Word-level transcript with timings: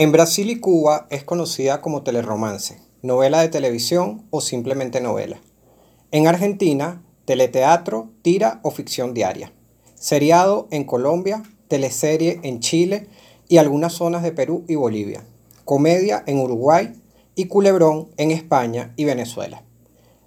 En 0.00 0.12
Brasil 0.12 0.48
y 0.48 0.58
Cuba 0.58 1.06
es 1.10 1.24
conocida 1.24 1.82
como 1.82 2.02
teleromance, 2.02 2.80
novela 3.02 3.42
de 3.42 3.50
televisión 3.50 4.26
o 4.30 4.40
simplemente 4.40 5.02
novela. 5.02 5.42
En 6.10 6.26
Argentina, 6.26 7.04
teleteatro, 7.26 8.08
tira 8.22 8.60
o 8.62 8.70
ficción 8.70 9.12
diaria. 9.12 9.52
Seriado 9.96 10.68
en 10.70 10.84
Colombia, 10.84 11.42
teleserie 11.68 12.40
en 12.44 12.60
Chile 12.60 13.08
y 13.46 13.58
algunas 13.58 13.92
zonas 13.92 14.22
de 14.22 14.32
Perú 14.32 14.64
y 14.68 14.74
Bolivia. 14.74 15.22
Comedia 15.66 16.24
en 16.26 16.38
Uruguay 16.38 16.94
y 17.34 17.48
culebrón 17.48 18.08
en 18.16 18.30
España 18.30 18.94
y 18.96 19.04
Venezuela. 19.04 19.64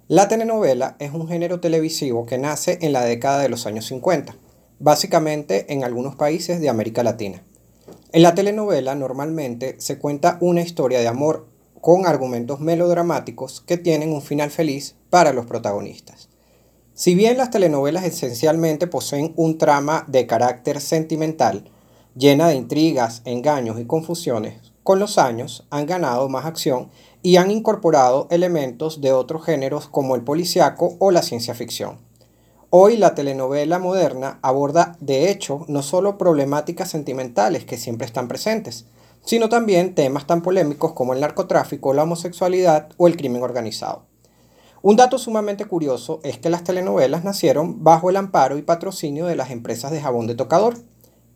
La 0.06 0.28
telenovela 0.28 0.94
es 1.00 1.12
un 1.12 1.26
género 1.26 1.58
televisivo 1.58 2.26
que 2.26 2.38
nace 2.38 2.78
en 2.80 2.92
la 2.92 3.04
década 3.04 3.40
de 3.40 3.48
los 3.48 3.66
años 3.66 3.86
50, 3.86 4.36
básicamente 4.78 5.72
en 5.72 5.82
algunos 5.82 6.14
países 6.14 6.60
de 6.60 6.68
América 6.68 7.02
Latina. 7.02 7.42
En 8.14 8.22
la 8.22 8.36
telenovela 8.36 8.94
normalmente 8.94 9.74
se 9.78 9.98
cuenta 9.98 10.38
una 10.40 10.60
historia 10.62 11.00
de 11.00 11.08
amor 11.08 11.48
con 11.80 12.06
argumentos 12.06 12.60
melodramáticos 12.60 13.60
que 13.60 13.76
tienen 13.76 14.12
un 14.12 14.22
final 14.22 14.52
feliz 14.52 14.94
para 15.10 15.32
los 15.32 15.46
protagonistas. 15.46 16.28
Si 16.92 17.16
bien 17.16 17.36
las 17.36 17.50
telenovelas 17.50 18.04
esencialmente 18.04 18.86
poseen 18.86 19.32
un 19.34 19.58
trama 19.58 20.04
de 20.06 20.28
carácter 20.28 20.80
sentimental, 20.80 21.68
llena 22.14 22.46
de 22.46 22.54
intrigas, 22.54 23.20
engaños 23.24 23.80
y 23.80 23.84
confusiones, 23.84 24.60
con 24.84 25.00
los 25.00 25.18
años 25.18 25.66
han 25.70 25.86
ganado 25.86 26.28
más 26.28 26.46
acción 26.46 26.90
y 27.20 27.34
han 27.34 27.50
incorporado 27.50 28.28
elementos 28.30 29.00
de 29.00 29.12
otros 29.12 29.44
géneros 29.44 29.88
como 29.88 30.14
el 30.14 30.22
policiaco 30.22 30.94
o 31.00 31.10
la 31.10 31.22
ciencia 31.22 31.56
ficción. 31.56 31.98
Hoy 32.76 32.96
la 32.96 33.14
telenovela 33.14 33.78
moderna 33.78 34.40
aborda, 34.42 34.96
de 34.98 35.30
hecho, 35.30 35.64
no 35.68 35.80
solo 35.80 36.18
problemáticas 36.18 36.90
sentimentales 36.90 37.64
que 37.64 37.78
siempre 37.78 38.04
están 38.04 38.26
presentes, 38.26 38.86
sino 39.24 39.48
también 39.48 39.94
temas 39.94 40.26
tan 40.26 40.42
polémicos 40.42 40.92
como 40.92 41.12
el 41.12 41.20
narcotráfico, 41.20 41.94
la 41.94 42.02
homosexualidad 42.02 42.88
o 42.96 43.06
el 43.06 43.16
crimen 43.16 43.44
organizado. 43.44 44.06
Un 44.82 44.96
dato 44.96 45.18
sumamente 45.18 45.66
curioso 45.66 46.18
es 46.24 46.38
que 46.38 46.50
las 46.50 46.64
telenovelas 46.64 47.22
nacieron 47.22 47.84
bajo 47.84 48.10
el 48.10 48.16
amparo 48.16 48.58
y 48.58 48.62
patrocinio 48.62 49.26
de 49.26 49.36
las 49.36 49.52
empresas 49.52 49.92
de 49.92 50.00
jabón 50.00 50.26
de 50.26 50.34
tocador. 50.34 50.74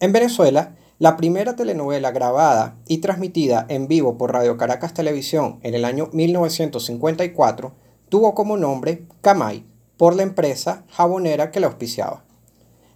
En 0.01 0.13
Venezuela, 0.13 0.75
la 0.99 1.17
primera 1.17 1.55
telenovela 1.55 2.11
grabada 2.11 2.79
y 2.89 2.99
transmitida 2.99 3.65
en 3.69 3.87
vivo 3.87 4.19
por 4.19 4.33
Radio 4.33 4.57
Caracas 4.57 4.93
Televisión 4.93 5.61
en 5.63 5.77
el 5.77 5.85
año 5.85 6.09
1954 6.13 7.75
tuvo 8.09 8.35
como 8.35 8.57
nombre 8.57 9.07
Camay, 9.21 9.68
por 9.99 10.17
la 10.17 10.23
empresa 10.23 10.85
jabonera 10.89 11.51
que 11.51 11.61
la 11.61 11.67
auspiciaba. 11.67 12.25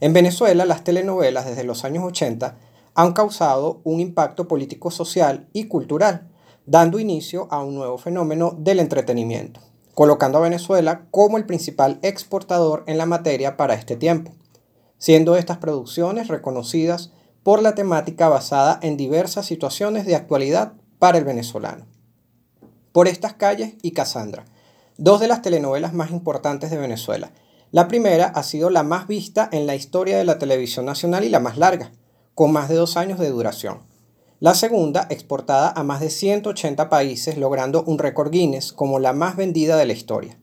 En 0.00 0.14
Venezuela, 0.14 0.64
las 0.64 0.84
telenovelas 0.84 1.44
desde 1.44 1.64
los 1.64 1.84
años 1.84 2.04
80 2.04 2.56
han 2.94 3.12
causado 3.12 3.80
un 3.84 4.00
impacto 4.00 4.48
político, 4.48 4.90
social 4.90 5.48
y 5.52 5.64
cultural, 5.64 6.30
dando 6.64 6.98
inicio 6.98 7.48
a 7.50 7.62
un 7.62 7.74
nuevo 7.74 7.98
fenómeno 7.98 8.54
del 8.56 8.80
entretenimiento, 8.80 9.60
colocando 9.94 10.38
a 10.38 10.42
Venezuela 10.42 11.06
como 11.10 11.36
el 11.36 11.44
principal 11.44 11.98
exportador 12.02 12.84
en 12.86 12.98
la 12.98 13.06
materia 13.06 13.56
para 13.56 13.74
este 13.74 13.96
tiempo, 13.96 14.32
siendo 14.98 15.36
estas 15.36 15.58
producciones 15.58 16.28
reconocidas 16.28 17.12
por 17.42 17.60
la 17.62 17.74
temática 17.74 18.28
basada 18.28 18.78
en 18.82 18.96
diversas 18.96 19.46
situaciones 19.46 20.06
de 20.06 20.14
actualidad 20.14 20.74
para 20.98 21.18
el 21.18 21.24
venezolano. 21.24 21.86
Por 22.92 23.08
estas 23.08 23.32
calles 23.34 23.74
y 23.82 23.92
Cassandra, 23.92 24.44
dos 24.98 25.20
de 25.20 25.28
las 25.28 25.42
telenovelas 25.42 25.92
más 25.92 26.10
importantes 26.10 26.70
de 26.70 26.78
Venezuela. 26.78 27.32
La 27.70 27.88
primera 27.88 28.26
ha 28.26 28.42
sido 28.42 28.70
la 28.70 28.82
más 28.82 29.06
vista 29.06 29.48
en 29.50 29.66
la 29.66 29.74
historia 29.74 30.18
de 30.18 30.24
la 30.24 30.38
televisión 30.38 30.84
nacional 30.84 31.24
y 31.24 31.28
la 31.28 31.40
más 31.40 31.56
larga, 31.56 31.92
con 32.34 32.52
más 32.52 32.68
de 32.68 32.74
dos 32.74 32.96
años 32.96 33.18
de 33.18 33.30
duración. 33.30 33.80
La 34.40 34.54
segunda, 34.54 35.06
exportada 35.08 35.70
a 35.70 35.82
más 35.84 36.00
de 36.00 36.10
180 36.10 36.88
países, 36.88 37.38
logrando 37.38 37.84
un 37.84 37.98
récord 37.98 38.30
Guinness 38.30 38.72
como 38.72 38.98
la 38.98 39.12
más 39.12 39.36
vendida 39.36 39.76
de 39.76 39.86
la 39.86 39.92
historia. 39.92 40.38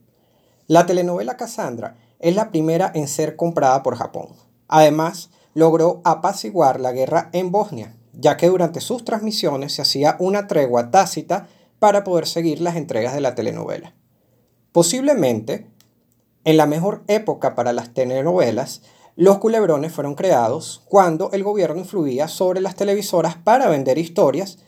La 0.66 0.86
telenovela 0.86 1.36
Cassandra 1.36 1.96
es 2.18 2.34
la 2.34 2.50
primera 2.50 2.90
en 2.94 3.08
ser 3.08 3.36
comprada 3.36 3.82
por 3.82 3.96
Japón. 3.96 4.28
Además, 4.68 5.30
logró 5.54 6.00
apaciguar 6.04 6.80
la 6.80 6.92
guerra 6.92 7.28
en 7.32 7.50
Bosnia, 7.50 7.94
ya 8.12 8.36
que 8.36 8.48
durante 8.48 8.80
sus 8.80 9.04
transmisiones 9.04 9.74
se 9.74 9.82
hacía 9.82 10.16
una 10.18 10.46
tregua 10.46 10.90
tácita 10.90 11.48
para 11.78 12.04
poder 12.04 12.26
seguir 12.26 12.60
las 12.60 12.76
entregas 12.76 13.14
de 13.14 13.20
la 13.20 13.34
telenovela. 13.34 13.94
Posiblemente, 14.72 15.66
en 16.44 16.56
la 16.56 16.66
mejor 16.66 17.02
época 17.08 17.54
para 17.54 17.72
las 17.72 17.92
telenovelas, 17.92 18.82
los 19.16 19.38
culebrones 19.38 19.92
fueron 19.92 20.14
creados 20.14 20.82
cuando 20.86 21.30
el 21.32 21.42
gobierno 21.42 21.80
influía 21.80 22.28
sobre 22.28 22.60
las 22.60 22.76
televisoras 22.76 23.36
para 23.36 23.68
vender 23.68 23.98
historias 23.98 24.58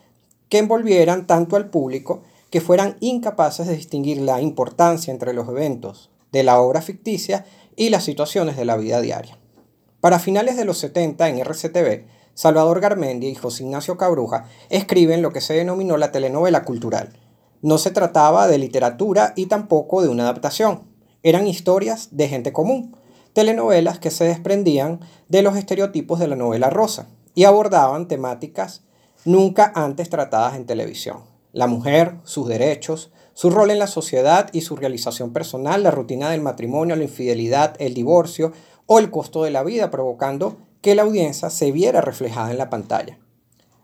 que 0.49 0.59
envolvieran 0.59 1.27
tanto 1.27 1.57
al 1.57 1.71
público 1.71 2.23
que 2.51 2.61
fueran 2.61 2.97
incapaces 3.01 3.67
de 3.67 3.77
distinguir 3.77 4.21
la 4.21 4.43
importancia 4.43 5.13
entre 5.13 5.33
los 5.33 5.49
eventos 5.49 6.11
de 6.33 6.43
la 6.43 6.61
obra 6.61 6.83
ficticia 6.83 7.47
y 7.77 7.91
las 7.91 8.05
situaciones 8.05 8.57
de 8.57 8.65
la 8.65 8.77
vida 8.77 9.01
diaria. 9.01 9.39
Para 10.01 10.19
finales 10.19 10.57
de 10.57 10.65
los 10.65 10.79
70 10.79 11.29
en 11.29 11.39
RCTV, 11.39 12.05
Salvador 12.35 12.81
Garmendia 12.81 13.31
y 13.31 13.35
José 13.35 13.63
Ignacio 13.63 13.97
Cabruja 13.97 14.47
escriben 14.69 15.23
lo 15.23 15.33
que 15.33 15.41
se 15.41 15.55
denominó 15.55 15.97
la 15.97 16.13
telenovela 16.13 16.65
cultural. 16.65 17.13
No 17.63 17.79
se 17.79 17.91
trataba 17.91 18.49
de 18.49 18.59
literatura 18.59 19.33
y 19.37 19.47
tampoco 19.47 20.03
de 20.03 20.09
una 20.09 20.25
adaptación. 20.25 20.83
Eran 21.23 21.47
historias 21.47 22.09
de 22.11 22.29
gente 22.29 22.53
común, 22.53 22.97
telenovelas 23.33 23.99
que 23.99 24.11
se 24.11 24.25
desprendían 24.25 25.01
de 25.29 25.43
los 25.43 25.57
estereotipos 25.57 26.19
de 26.19 26.29
la 26.29 26.37
novela 26.37 26.69
rosa 26.69 27.09
y 27.35 27.45
abordaban 27.45 28.09
temáticas 28.09 28.83
nunca 29.25 29.73
antes 29.75 30.11
tratadas 30.11 30.57
en 30.57 30.67
televisión. 30.67 31.19
La 31.53 31.67
mujer, 31.67 32.17
sus 32.25 32.49
derechos, 32.49 33.13
su 33.35 33.51
rol 33.51 33.71
en 33.71 33.79
la 33.79 33.87
sociedad 33.87 34.51
y 34.53 34.63
su 34.63 34.75
realización 34.75 35.33
personal, 35.33 35.83
la 35.83 35.91
rutina 35.91 36.31
del 36.31 36.41
matrimonio, 36.41 36.97
la 36.97 37.05
infidelidad, 37.05 37.77
el 37.79 37.95
divorcio, 37.95 38.53
o 38.87 38.99
el 38.99 39.11
costo 39.11 39.45
de 39.45 39.51
la 39.51 39.63
vida, 39.63 39.91
provocando 39.91 40.57
que 40.81 40.95
la 40.95 41.03
audiencia 41.03 41.49
se 41.49 41.71
viera 41.71 42.01
reflejada 42.01 42.51
en 42.51 42.59
la 42.59 42.69
pantalla. 42.71 43.19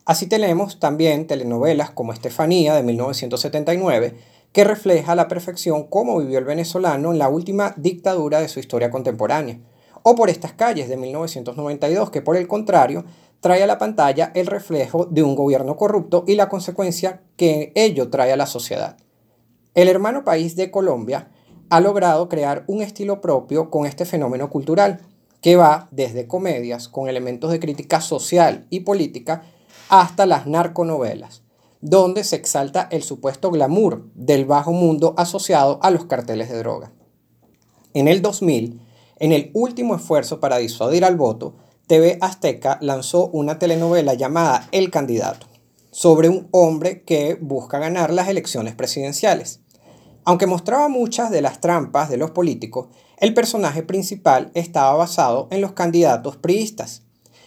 Así 0.08 0.26
tenemos 0.26 0.80
también 0.80 1.26
telenovelas 1.26 1.90
como 1.90 2.14
Estefanía 2.14 2.74
de 2.74 2.82
1979, 2.82 4.14
que 4.52 4.64
refleja 4.64 5.14
la 5.14 5.28
perfección 5.28 5.84
cómo 5.84 6.18
vivió 6.18 6.38
el 6.38 6.46
venezolano 6.46 7.12
en 7.12 7.18
la 7.18 7.28
última 7.28 7.74
dictadura 7.76 8.40
de 8.40 8.48
su 8.48 8.58
historia 8.58 8.90
contemporánea, 8.90 9.60
o 10.02 10.14
por 10.14 10.30
estas 10.30 10.54
calles 10.54 10.88
de 10.88 10.96
1992, 10.96 12.10
que 12.10 12.22
por 12.22 12.38
el 12.38 12.48
contrario 12.48 13.04
trae 13.40 13.62
a 13.62 13.66
la 13.66 13.76
pantalla 13.76 14.32
el 14.34 14.46
reflejo 14.46 15.04
de 15.04 15.22
un 15.22 15.34
gobierno 15.34 15.76
corrupto 15.76 16.24
y 16.26 16.36
la 16.36 16.48
consecuencia 16.48 17.20
que 17.36 17.72
ello 17.74 18.08
trae 18.08 18.32
a 18.32 18.38
la 18.38 18.46
sociedad. 18.46 18.96
El 19.74 19.88
hermano 19.88 20.24
país 20.24 20.56
de 20.56 20.70
Colombia 20.70 21.28
ha 21.68 21.80
logrado 21.80 22.30
crear 22.30 22.64
un 22.66 22.80
estilo 22.80 23.20
propio 23.20 23.68
con 23.68 23.84
este 23.84 24.06
fenómeno 24.06 24.48
cultural, 24.48 25.02
que 25.42 25.56
va 25.56 25.88
desde 25.90 26.26
comedias 26.26 26.88
con 26.88 27.10
elementos 27.10 27.50
de 27.50 27.60
crítica 27.60 28.00
social 28.00 28.66
y 28.70 28.80
política 28.80 29.42
hasta 29.88 30.26
las 30.26 30.46
narconovelas, 30.46 31.42
donde 31.80 32.24
se 32.24 32.36
exalta 32.36 32.88
el 32.90 33.02
supuesto 33.02 33.50
glamour 33.50 34.04
del 34.14 34.44
bajo 34.44 34.72
mundo 34.72 35.14
asociado 35.16 35.78
a 35.82 35.90
los 35.90 36.06
carteles 36.06 36.48
de 36.48 36.58
droga. 36.58 36.92
En 37.94 38.08
el 38.08 38.22
2000, 38.22 38.80
en 39.18 39.32
el 39.32 39.50
último 39.54 39.96
esfuerzo 39.96 40.40
para 40.40 40.58
disuadir 40.58 41.04
al 41.04 41.16
voto, 41.16 41.54
TV 41.86 42.18
Azteca 42.20 42.78
lanzó 42.82 43.28
una 43.28 43.58
telenovela 43.58 44.14
llamada 44.14 44.68
El 44.72 44.90
Candidato, 44.90 45.46
sobre 45.90 46.28
un 46.28 46.48
hombre 46.50 47.02
que 47.02 47.38
busca 47.40 47.78
ganar 47.78 48.12
las 48.12 48.28
elecciones 48.28 48.74
presidenciales. 48.74 49.60
Aunque 50.24 50.46
mostraba 50.46 50.88
muchas 50.88 51.30
de 51.30 51.40
las 51.40 51.60
trampas 51.60 52.10
de 52.10 52.18
los 52.18 52.32
políticos, 52.32 52.88
el 53.16 53.32
personaje 53.32 53.82
principal 53.82 54.50
estaba 54.54 54.92
basado 54.94 55.48
en 55.50 55.62
los 55.62 55.72
candidatos 55.72 56.36
priistas. 56.36 57.02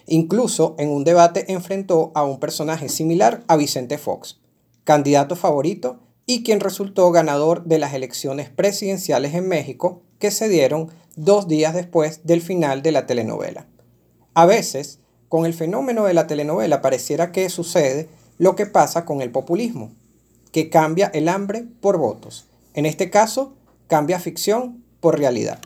Incluso 0.07 0.75
en 0.77 0.89
un 0.89 1.03
debate 1.03 1.51
enfrentó 1.51 2.11
a 2.15 2.23
un 2.23 2.39
personaje 2.39 2.89
similar 2.89 3.43
a 3.47 3.55
Vicente 3.55 3.97
Fox, 3.97 4.39
candidato 4.83 5.35
favorito 5.35 5.99
y 6.25 6.43
quien 6.43 6.59
resultó 6.59 7.11
ganador 7.11 7.65
de 7.65 7.79
las 7.79 7.93
elecciones 7.93 8.49
presidenciales 8.49 9.33
en 9.33 9.47
México 9.47 10.01
que 10.19 10.31
se 10.31 10.49
dieron 10.49 10.89
dos 11.15 11.47
días 11.47 11.73
después 11.73 12.21
del 12.25 12.41
final 12.41 12.81
de 12.81 12.91
la 12.91 13.05
telenovela. 13.05 13.67
A 14.33 14.45
veces, 14.45 14.99
con 15.29 15.45
el 15.45 15.53
fenómeno 15.53 16.05
de 16.05 16.13
la 16.13 16.27
telenovela 16.27 16.81
pareciera 16.81 17.31
que 17.31 17.49
sucede 17.49 18.07
lo 18.37 18.55
que 18.55 18.65
pasa 18.65 19.05
con 19.05 19.21
el 19.21 19.31
populismo, 19.31 19.91
que 20.51 20.69
cambia 20.69 21.07
el 21.13 21.27
hambre 21.29 21.65
por 21.81 21.97
votos. 21.97 22.47
En 22.73 22.85
este 22.85 23.09
caso, 23.09 23.53
cambia 23.87 24.19
ficción 24.19 24.83
por 24.99 25.17
realidad. 25.17 25.59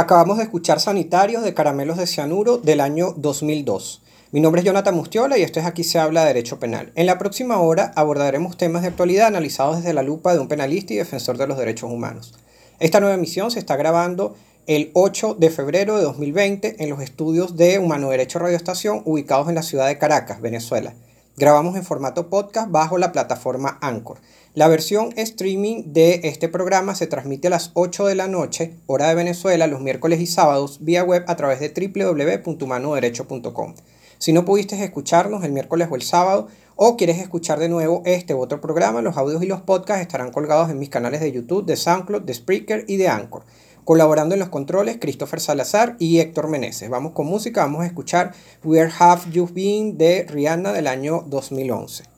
Acabamos 0.00 0.38
de 0.38 0.44
escuchar 0.44 0.80
Sanitarios 0.80 1.44
de 1.44 1.52
Caramelos 1.52 1.98
de 1.98 2.06
Cianuro 2.06 2.56
del 2.56 2.80
año 2.80 3.12
2002. 3.18 4.00
Mi 4.32 4.40
nombre 4.40 4.62
es 4.62 4.64
Jonathan 4.64 4.94
Mustiola 4.94 5.36
y 5.36 5.42
esto 5.42 5.60
es 5.60 5.66
Aquí 5.66 5.84
se 5.84 5.98
habla 5.98 6.22
de 6.22 6.28
Derecho 6.28 6.58
Penal. 6.58 6.90
En 6.94 7.04
la 7.04 7.18
próxima 7.18 7.58
hora 7.60 7.92
abordaremos 7.96 8.56
temas 8.56 8.80
de 8.80 8.88
actualidad 8.88 9.26
analizados 9.26 9.76
desde 9.76 9.92
la 9.92 10.02
lupa 10.02 10.32
de 10.32 10.38
un 10.38 10.48
penalista 10.48 10.94
y 10.94 10.96
defensor 10.96 11.36
de 11.36 11.46
los 11.46 11.58
derechos 11.58 11.90
humanos. 11.92 12.32
Esta 12.78 13.00
nueva 13.00 13.14
emisión 13.14 13.50
se 13.50 13.58
está 13.58 13.76
grabando 13.76 14.36
el 14.66 14.90
8 14.94 15.34
de 15.34 15.50
febrero 15.50 15.98
de 15.98 16.04
2020 16.04 16.82
en 16.82 16.88
los 16.88 17.02
estudios 17.02 17.58
de 17.58 17.78
Humano 17.78 18.08
Derecho 18.08 18.38
Radio 18.38 18.56
Estación 18.56 19.02
ubicados 19.04 19.50
en 19.50 19.54
la 19.54 19.62
ciudad 19.62 19.86
de 19.86 19.98
Caracas, 19.98 20.40
Venezuela. 20.40 20.94
Grabamos 21.36 21.76
en 21.76 21.84
formato 21.84 22.30
podcast 22.30 22.70
bajo 22.70 22.96
la 22.96 23.12
plataforma 23.12 23.76
Anchor. 23.82 24.16
La 24.52 24.66
versión 24.66 25.10
streaming 25.14 25.92
de 25.92 26.22
este 26.24 26.48
programa 26.48 26.96
se 26.96 27.06
transmite 27.06 27.46
a 27.46 27.50
las 27.50 27.70
8 27.74 28.06
de 28.06 28.16
la 28.16 28.26
noche, 28.26 28.74
hora 28.86 29.06
de 29.06 29.14
Venezuela, 29.14 29.68
los 29.68 29.80
miércoles 29.80 30.20
y 30.20 30.26
sábados, 30.26 30.78
vía 30.80 31.04
web 31.04 31.22
a 31.28 31.36
través 31.36 31.60
de 31.60 31.68
www.humanoderecho.com. 31.68 33.74
Si 34.18 34.32
no 34.32 34.44
pudiste 34.44 34.82
escucharnos 34.82 35.44
el 35.44 35.52
miércoles 35.52 35.86
o 35.88 35.94
el 35.94 36.02
sábado, 36.02 36.48
o 36.74 36.96
quieres 36.96 37.20
escuchar 37.20 37.60
de 37.60 37.68
nuevo 37.68 38.02
este 38.04 38.34
u 38.34 38.40
otro 38.40 38.60
programa, 38.60 39.02
los 39.02 39.16
audios 39.16 39.40
y 39.44 39.46
los 39.46 39.60
podcasts 39.60 40.02
estarán 40.02 40.32
colgados 40.32 40.68
en 40.68 40.80
mis 40.80 40.88
canales 40.88 41.20
de 41.20 41.30
YouTube, 41.30 41.64
de 41.64 41.76
SoundCloud, 41.76 42.22
de 42.22 42.34
Spreaker 42.34 42.84
y 42.88 42.96
de 42.96 43.06
Anchor. 43.06 43.44
Colaborando 43.84 44.34
en 44.34 44.40
los 44.40 44.48
controles, 44.48 44.98
Christopher 45.00 45.38
Salazar 45.38 45.94
y 46.00 46.18
Héctor 46.18 46.48
Meneses. 46.48 46.90
Vamos 46.90 47.12
con 47.12 47.28
música, 47.28 47.60
vamos 47.60 47.82
a 47.82 47.86
escuchar 47.86 48.32
Where 48.64 48.90
Have 48.98 49.30
You 49.30 49.46
Been 49.46 49.96
de 49.96 50.24
Rihanna 50.24 50.72
del 50.72 50.88
año 50.88 51.24
2011. 51.28 52.09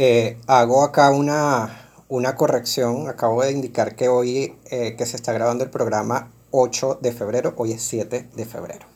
Eh, 0.00 0.36
hago 0.46 0.84
acá 0.84 1.10
una, 1.10 1.90
una 2.08 2.36
corrección. 2.36 3.08
Acabo 3.08 3.42
de 3.42 3.50
indicar 3.50 3.96
que 3.96 4.08
hoy 4.08 4.54
eh, 4.70 4.94
que 4.96 5.06
se 5.06 5.16
está 5.16 5.32
grabando 5.32 5.64
el 5.64 5.70
programa 5.70 6.30
8 6.52 7.00
de 7.02 7.10
febrero, 7.10 7.54
hoy 7.56 7.72
es 7.72 7.82
7 7.82 8.28
de 8.32 8.44
febrero. 8.46 8.86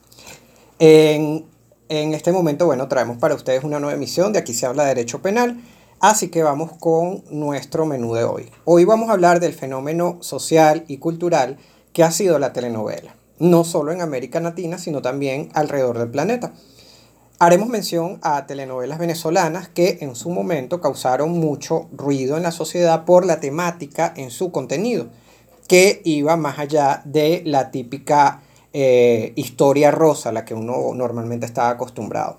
En, 0.78 1.44
en 1.88 2.14
este 2.14 2.30
momento, 2.30 2.66
bueno, 2.66 2.86
traemos 2.86 3.18
para 3.18 3.34
ustedes 3.34 3.64
una 3.64 3.80
nueva 3.80 3.96
emisión. 3.96 4.32
De 4.32 4.38
aquí 4.38 4.54
se 4.54 4.64
habla 4.64 4.84
de 4.84 4.90
derecho 4.90 5.20
penal. 5.20 5.60
Así 5.98 6.28
que 6.28 6.44
vamos 6.44 6.70
con 6.78 7.24
nuestro 7.30 7.84
menú 7.84 8.14
de 8.14 8.22
hoy. 8.22 8.52
Hoy 8.64 8.84
vamos 8.84 9.10
a 9.10 9.14
hablar 9.14 9.40
del 9.40 9.54
fenómeno 9.54 10.18
social 10.20 10.84
y 10.86 10.98
cultural 10.98 11.58
que 11.92 12.04
ha 12.04 12.12
sido 12.12 12.38
la 12.38 12.52
telenovela, 12.52 13.16
no 13.40 13.64
solo 13.64 13.90
en 13.90 14.02
América 14.02 14.38
Latina, 14.38 14.78
sino 14.78 15.02
también 15.02 15.48
alrededor 15.52 15.98
del 15.98 16.10
planeta. 16.10 16.52
Haremos 17.44 17.68
mención 17.68 18.20
a 18.22 18.46
telenovelas 18.46 19.00
venezolanas 19.00 19.66
que 19.66 19.98
en 20.00 20.14
su 20.14 20.30
momento 20.30 20.80
causaron 20.80 21.32
mucho 21.32 21.88
ruido 21.90 22.36
en 22.36 22.44
la 22.44 22.52
sociedad 22.52 23.04
por 23.04 23.26
la 23.26 23.40
temática 23.40 24.14
en 24.16 24.30
su 24.30 24.52
contenido, 24.52 25.08
que 25.66 26.02
iba 26.04 26.36
más 26.36 26.60
allá 26.60 27.02
de 27.04 27.42
la 27.44 27.72
típica 27.72 28.42
eh, 28.72 29.32
historia 29.34 29.90
rosa 29.90 30.28
a 30.28 30.32
la 30.32 30.44
que 30.44 30.54
uno 30.54 30.94
normalmente 30.94 31.44
estaba 31.44 31.70
acostumbrado. 31.70 32.38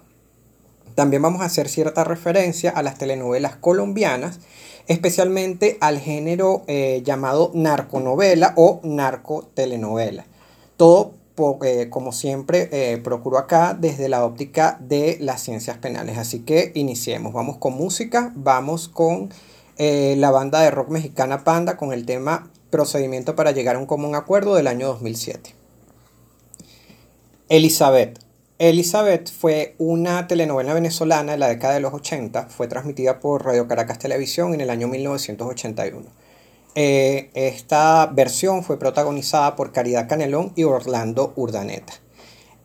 También 0.96 1.22
vamos 1.22 1.42
a 1.42 1.48
hacer 1.48 1.68
cierta 1.68 2.06
referencia 2.06 2.70
a 2.70 2.82
las 2.82 2.98
telenovelas 2.98 3.58
colombianas, 3.58 4.40
especialmente 4.88 5.78
al 5.82 6.00
género 6.00 6.64
eh, 6.68 7.02
llamado 7.04 7.52
narconovela 7.54 8.54
o 8.56 8.80
narcotelenovela. 8.84 10.24
Todo 10.78 11.12
porque, 11.36 11.90
como 11.90 12.12
siempre, 12.12 12.70
eh, 12.72 12.98
procuro 12.98 13.38
acá 13.38 13.76
desde 13.80 14.10
la 14.10 14.26
óptica 14.26 14.78
de 14.80 15.18
las 15.20 15.42
ciencias 15.42 15.78
penales. 15.78 16.18
Así 16.18 16.40
que 16.40 16.72
iniciemos. 16.76 17.34
Vamos 17.34 17.58
con 17.58 17.74
música, 17.74 18.32
vamos 18.36 18.88
con 18.88 19.30
eh, 19.78 20.16
la 20.18 20.32
banda 20.32 20.62
de 20.62 20.72
rock 20.72 20.90
mexicana 20.90 21.44
Panda 21.44 21.78
con 21.78 21.94
el 21.94 22.06
tema 22.06 22.50
Procedimiento 22.70 23.36
para 23.36 23.52
llegar 23.52 23.76
a 23.76 23.80
un 23.80 23.86
común 23.86 24.16
acuerdo 24.16 24.56
del 24.56 24.68
año 24.68 24.88
2007. 24.88 25.54
Elizabeth. 27.50 28.20
Elizabeth 28.60 29.32
fue 29.32 29.76
una 29.78 30.28
telenovela 30.28 30.74
venezolana 30.74 31.34
de 31.34 31.38
la 31.38 31.50
década 31.50 31.74
de 31.74 31.80
los 31.82 31.94
80, 31.94 32.48
fue 32.50 32.68
transmitida 32.68 33.20
por 33.20 33.46
Radio 33.46 33.68
Caracas 33.68 34.00
Televisión 34.00 34.54
en 34.54 34.62
el 34.62 34.70
año 34.70 34.88
1981. 34.88 36.23
Eh, 36.76 37.30
esta 37.34 38.08
versión 38.08 38.64
fue 38.64 38.80
protagonizada 38.80 39.56
por 39.56 39.72
Caridad 39.72 40.08
Canelón 40.08 40.54
y 40.56 40.64
Orlando 40.64 41.34
Urdaneta. 41.36 41.94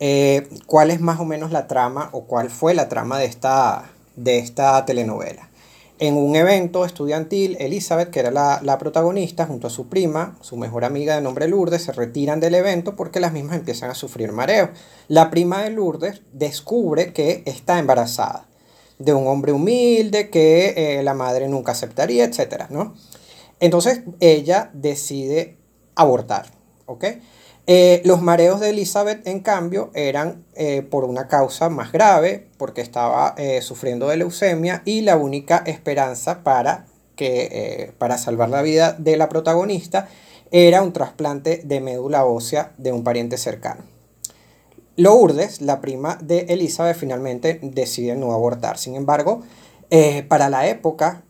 Eh, 0.00 0.48
¿Cuál 0.66 0.90
es 0.90 1.00
más 1.00 1.20
o 1.20 1.24
menos 1.24 1.50
la 1.50 1.66
trama 1.66 2.08
o 2.12 2.24
cuál 2.24 2.50
fue 2.50 2.74
la 2.74 2.88
trama 2.88 3.18
de 3.18 3.26
esta, 3.26 3.90
de 4.16 4.38
esta 4.38 4.84
telenovela? 4.86 5.48
En 6.00 6.16
un 6.16 6.36
evento 6.36 6.84
estudiantil, 6.84 7.56
Elizabeth, 7.58 8.10
que 8.10 8.20
era 8.20 8.30
la, 8.30 8.78
protagonista, 8.78 9.46
junto 9.46 9.66
a 9.66 9.70
su 9.70 9.88
prima, 9.88 10.38
su 10.40 10.56
mejor 10.56 10.84
amiga 10.84 11.16
de 11.16 11.20
nombre 11.20 11.48
Lourdes, 11.48 11.82
se 11.82 11.92
retiran 11.92 12.38
del 12.38 12.54
evento 12.54 12.94
porque 12.94 13.18
las 13.18 13.32
mismas 13.32 13.56
empiezan 13.56 13.90
a 13.90 13.96
sufrir 13.96 14.30
mareo. 14.30 14.70
La 15.08 15.28
prima 15.28 15.64
de 15.64 15.70
Lourdes 15.70 16.22
descubre 16.32 17.12
que 17.12 17.42
está 17.46 17.80
embarazada 17.80 18.46
de 19.00 19.12
un 19.12 19.26
hombre 19.26 19.50
humilde 19.50 20.30
que 20.30 20.74
eh, 20.76 21.02
la 21.02 21.14
madre 21.14 21.48
nunca 21.48 21.72
aceptaría, 21.72 22.24
etc. 22.24 22.66
¿no? 22.70 22.94
Entonces 23.60 24.02
ella 24.20 24.70
decide 24.72 25.56
abortar, 25.94 26.46
¿ok? 26.86 27.04
Eh, 27.70 28.00
los 28.06 28.22
mareos 28.22 28.60
de 28.60 28.70
Elizabeth, 28.70 29.26
en 29.26 29.40
cambio, 29.40 29.90
eran 29.92 30.42
eh, 30.54 30.80
por 30.80 31.04
una 31.04 31.28
causa 31.28 31.68
más 31.68 31.92
grave, 31.92 32.48
porque 32.56 32.80
estaba 32.80 33.34
eh, 33.36 33.60
sufriendo 33.60 34.08
de 34.08 34.16
leucemia 34.16 34.80
y 34.86 35.02
la 35.02 35.18
única 35.18 35.64
esperanza 35.66 36.42
para, 36.42 36.86
que, 37.14 37.92
para 37.98 38.16
salvar 38.16 38.48
la 38.48 38.62
vida 38.62 38.96
de 38.98 39.18
la 39.18 39.28
protagonista 39.28 40.08
era 40.50 40.80
un 40.80 40.94
trasplante 40.94 41.60
de 41.62 41.80
médula 41.80 42.24
ósea 42.24 42.72
de 42.78 42.90
un 42.92 43.04
pariente 43.04 43.36
cercano. 43.36 43.82
Lourdes, 44.96 45.60
la 45.60 45.82
prima 45.82 46.16
de 46.22 46.46
Elizabeth, 46.48 46.96
finalmente 46.96 47.60
decide 47.60 48.16
no 48.16 48.32
abortar. 48.32 48.78
Sin 48.78 48.94
embargo, 48.94 49.42
para 50.28 50.48
la 50.48 50.68
época, 50.68 51.22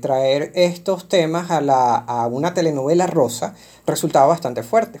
traer 0.00 0.52
estos 0.54 1.08
temas 1.08 1.50
a, 1.50 1.60
la, 1.60 1.96
a 1.96 2.26
una 2.26 2.54
telenovela 2.54 3.06
rosa 3.06 3.54
resultaba 3.86 4.26
bastante 4.26 4.62
fuerte. 4.62 5.00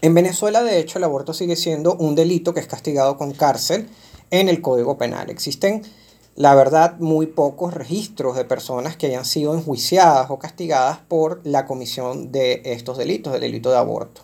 En 0.00 0.14
Venezuela, 0.14 0.62
de 0.62 0.78
hecho, 0.78 0.98
el 0.98 1.04
aborto 1.04 1.34
sigue 1.34 1.56
siendo 1.56 1.94
un 1.94 2.14
delito 2.14 2.54
que 2.54 2.60
es 2.60 2.68
castigado 2.68 3.16
con 3.16 3.32
cárcel 3.32 3.88
en 4.30 4.48
el 4.48 4.62
Código 4.62 4.96
Penal. 4.96 5.28
Existen, 5.28 5.82
la 6.36 6.54
verdad, 6.54 6.98
muy 7.00 7.26
pocos 7.26 7.74
registros 7.74 8.36
de 8.36 8.44
personas 8.44 8.96
que 8.96 9.06
hayan 9.06 9.24
sido 9.24 9.54
enjuiciadas 9.54 10.30
o 10.30 10.38
castigadas 10.38 10.98
por 10.98 11.40
la 11.42 11.66
comisión 11.66 12.30
de 12.30 12.62
estos 12.64 12.96
delitos, 12.96 13.32
del 13.32 13.42
delito 13.42 13.70
de 13.70 13.78
aborto. 13.78 14.22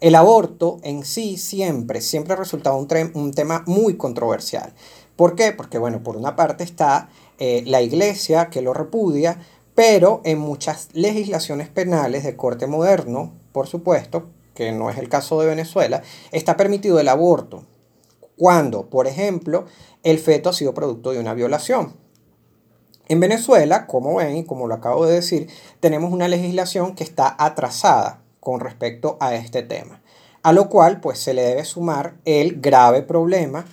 El 0.00 0.14
aborto 0.14 0.76
en 0.82 1.04
sí 1.04 1.38
siempre, 1.38 2.02
siempre 2.02 2.34
ha 2.34 2.36
resultado 2.36 2.76
un, 2.76 2.86
un 3.14 3.32
tema 3.32 3.64
muy 3.66 3.96
controversial. 3.96 4.74
¿Por 5.16 5.36
qué? 5.36 5.52
Porque, 5.52 5.78
bueno, 5.78 6.02
por 6.02 6.18
una 6.18 6.36
parte 6.36 6.64
está 6.64 7.08
eh, 7.38 7.62
la 7.66 7.82
iglesia 7.82 8.50
que 8.50 8.62
lo 8.62 8.74
repudia, 8.74 9.40
pero 9.74 10.20
en 10.24 10.38
muchas 10.38 10.88
legislaciones 10.92 11.68
penales 11.68 12.24
de 12.24 12.36
corte 12.36 12.66
moderno, 12.66 13.32
por 13.52 13.66
supuesto, 13.66 14.28
que 14.54 14.72
no 14.72 14.88
es 14.90 14.98
el 14.98 15.08
caso 15.08 15.40
de 15.40 15.46
Venezuela, 15.46 16.02
está 16.30 16.56
permitido 16.56 17.00
el 17.00 17.08
aborto 17.08 17.64
cuando, 18.36 18.88
por 18.88 19.06
ejemplo, 19.06 19.66
el 20.02 20.18
feto 20.18 20.50
ha 20.50 20.52
sido 20.52 20.74
producto 20.74 21.12
de 21.12 21.18
una 21.18 21.34
violación. 21.34 21.96
En 23.06 23.20
Venezuela, 23.20 23.86
como 23.86 24.16
ven 24.16 24.36
y 24.36 24.44
como 24.44 24.66
lo 24.66 24.74
acabo 24.74 25.06
de 25.06 25.14
decir, 25.14 25.48
tenemos 25.80 26.12
una 26.12 26.28
legislación 26.28 26.94
que 26.94 27.04
está 27.04 27.34
atrasada 27.38 28.22
con 28.40 28.60
respecto 28.60 29.16
a 29.20 29.34
este 29.34 29.62
tema, 29.62 30.02
a 30.42 30.52
lo 30.52 30.68
cual 30.68 31.00
pues 31.00 31.18
se 31.18 31.34
le 31.34 31.42
debe 31.42 31.64
sumar 31.64 32.14
el 32.24 32.60
grave 32.60 33.02
problema 33.02 33.66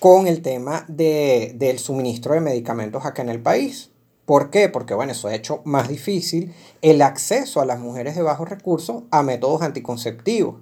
con 0.00 0.26
el 0.26 0.42
tema 0.42 0.84
de, 0.88 1.52
del 1.56 1.78
suministro 1.78 2.34
de 2.34 2.40
medicamentos 2.40 3.04
acá 3.04 3.22
en 3.22 3.28
el 3.28 3.40
país. 3.40 3.90
¿Por 4.24 4.50
qué? 4.50 4.68
Porque 4.68 4.94
bueno, 4.94 5.12
eso 5.12 5.28
ha 5.28 5.34
hecho 5.34 5.62
más 5.64 5.88
difícil 5.88 6.54
el 6.82 7.02
acceso 7.02 7.60
a 7.60 7.64
las 7.64 7.80
mujeres 7.80 8.14
de 8.14 8.22
bajos 8.22 8.48
recursos 8.48 9.04
a 9.10 9.22
métodos 9.22 9.62
anticonceptivos. 9.62 10.56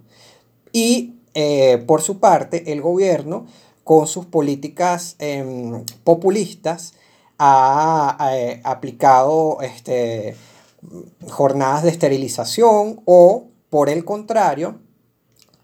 Y 0.73 1.17
eh, 1.35 1.83
por 1.87 2.01
su 2.01 2.19
parte, 2.19 2.73
el 2.73 2.81
gobierno, 2.81 3.47
con 3.85 4.07
sus 4.07 4.27
políticas 4.27 5.17
em, 5.19 5.85
populistas, 6.05 6.95
ha, 7.39 8.31
eh, 8.33 8.61
aplicado 8.65 9.59
este, 9.61 10.35
jornadas 11.29 11.83
de 11.83 11.91
esterilización 11.91 13.03
o, 13.05 13.49
por 13.69 13.91
el 13.91 14.05
contrario, 14.05 14.79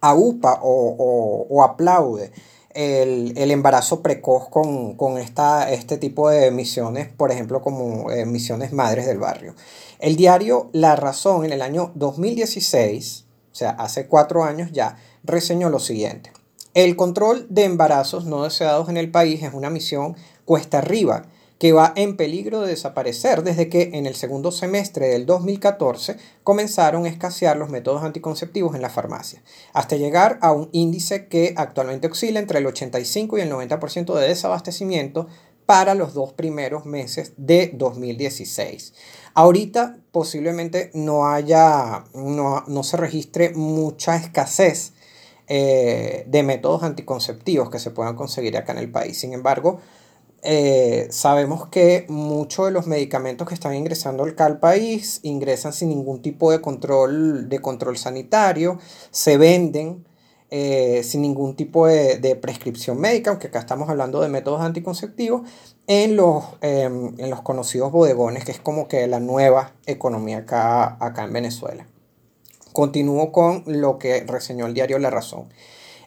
aupa 0.00 0.58
o, 0.62 1.46
o 1.48 1.62
aplaude 1.62 2.32
el, 2.74 3.50
embarazo 3.50 4.02
precoz 4.02 4.48
con, 4.48 5.18
esta, 5.18 5.70
este 5.70 5.96
tipo 5.98 6.28
de 6.30 6.50
misiones, 6.50 7.08
por 7.08 7.30
ejemplo, 7.30 7.62
como 7.62 8.10
eh, 8.10 8.26
misiones 8.26 8.72
madres 8.72 9.06
del 9.06 9.18
barrio. 9.18 9.54
El 9.98 10.16
diario 10.16 10.68
La 10.72 10.96
Razón 10.96 11.44
en 11.44 11.52
el 11.52 11.62
año 11.62 11.92
2016, 11.94 13.24
o 13.52 13.54
sea, 13.54 13.70
hace 13.70 14.06
cuatro 14.06 14.44
años 14.44 14.70
ya, 14.72 14.96
reseñó 15.24 15.68
lo 15.70 15.78
siguiente. 15.78 16.32
El 16.74 16.96
control 16.96 17.46
de 17.50 17.64
embarazos 17.64 18.24
no 18.24 18.44
deseados 18.44 18.88
en 18.88 18.96
el 18.96 19.10
país 19.10 19.42
es 19.42 19.52
una 19.52 19.70
misión 19.70 20.16
cuesta 20.44 20.78
arriba 20.78 21.26
que 21.62 21.70
va 21.70 21.92
en 21.94 22.16
peligro 22.16 22.60
de 22.60 22.70
desaparecer 22.70 23.44
desde 23.44 23.68
que 23.68 23.90
en 23.92 24.06
el 24.06 24.16
segundo 24.16 24.50
semestre 24.50 25.06
del 25.06 25.26
2014 25.26 26.16
comenzaron 26.42 27.04
a 27.04 27.08
escasear 27.08 27.56
los 27.56 27.70
métodos 27.70 28.02
anticonceptivos 28.02 28.74
en 28.74 28.82
la 28.82 28.90
farmacia, 28.90 29.44
hasta 29.72 29.94
llegar 29.94 30.40
a 30.42 30.50
un 30.50 30.70
índice 30.72 31.28
que 31.28 31.54
actualmente 31.56 32.08
oscila 32.08 32.40
entre 32.40 32.58
el 32.58 32.66
85 32.66 33.38
y 33.38 33.42
el 33.42 33.52
90% 33.52 34.12
de 34.12 34.26
desabastecimiento 34.26 35.28
para 35.64 35.94
los 35.94 36.14
dos 36.14 36.32
primeros 36.32 36.84
meses 36.84 37.32
de 37.36 37.70
2016. 37.74 38.94
Ahorita 39.34 39.98
posiblemente 40.10 40.90
no 40.94 41.28
haya, 41.28 42.06
no, 42.12 42.64
no 42.66 42.82
se 42.82 42.96
registre 42.96 43.50
mucha 43.50 44.16
escasez 44.16 44.94
eh, 45.46 46.24
de 46.26 46.42
métodos 46.42 46.82
anticonceptivos 46.82 47.70
que 47.70 47.78
se 47.78 47.92
puedan 47.92 48.16
conseguir 48.16 48.56
acá 48.56 48.72
en 48.72 48.78
el 48.78 48.90
país. 48.90 49.20
Sin 49.20 49.32
embargo, 49.32 49.80
eh, 50.44 51.06
sabemos 51.10 51.68
que 51.68 52.04
muchos 52.08 52.66
de 52.66 52.72
los 52.72 52.88
medicamentos 52.88 53.46
que 53.46 53.54
están 53.54 53.74
ingresando 53.76 54.24
al 54.24 54.58
país 54.58 55.20
ingresan 55.22 55.72
sin 55.72 55.90
ningún 55.90 56.20
tipo 56.20 56.50
de 56.50 56.60
control, 56.60 57.48
de 57.48 57.60
control 57.60 57.96
sanitario, 57.96 58.78
se 59.12 59.36
venden 59.36 60.04
eh, 60.50 61.02
sin 61.04 61.22
ningún 61.22 61.54
tipo 61.54 61.86
de, 61.86 62.36
prescripción 62.42 62.98
médica, 63.00 63.30
aunque 63.30 63.46
acá 63.46 63.60
estamos 63.60 63.88
hablando 63.88 64.20
de 64.20 64.28
métodos 64.28 64.60
anticonceptivos, 64.60 65.42
en 65.86 66.16
los, 66.16 66.44
em, 66.60 67.14
en 67.18 67.30
los 67.30 67.40
conocidos 67.42 67.92
bodegones, 67.92 68.44
que 68.44 68.52
es 68.52 68.58
como 68.60 68.88
que 68.88 69.06
la 69.06 69.20
nueva 69.20 69.72
economía 69.86 70.38
acá, 70.38 70.96
acá 71.00 71.24
en 71.24 71.32
Venezuela. 71.32 71.86
Continúo 72.72 73.32
con 73.32 73.62
lo 73.66 73.98
que 73.98 74.24
reseñó 74.24 74.66
el 74.66 74.74
diario 74.74 74.98
La 74.98 75.10
Razón. 75.10 75.48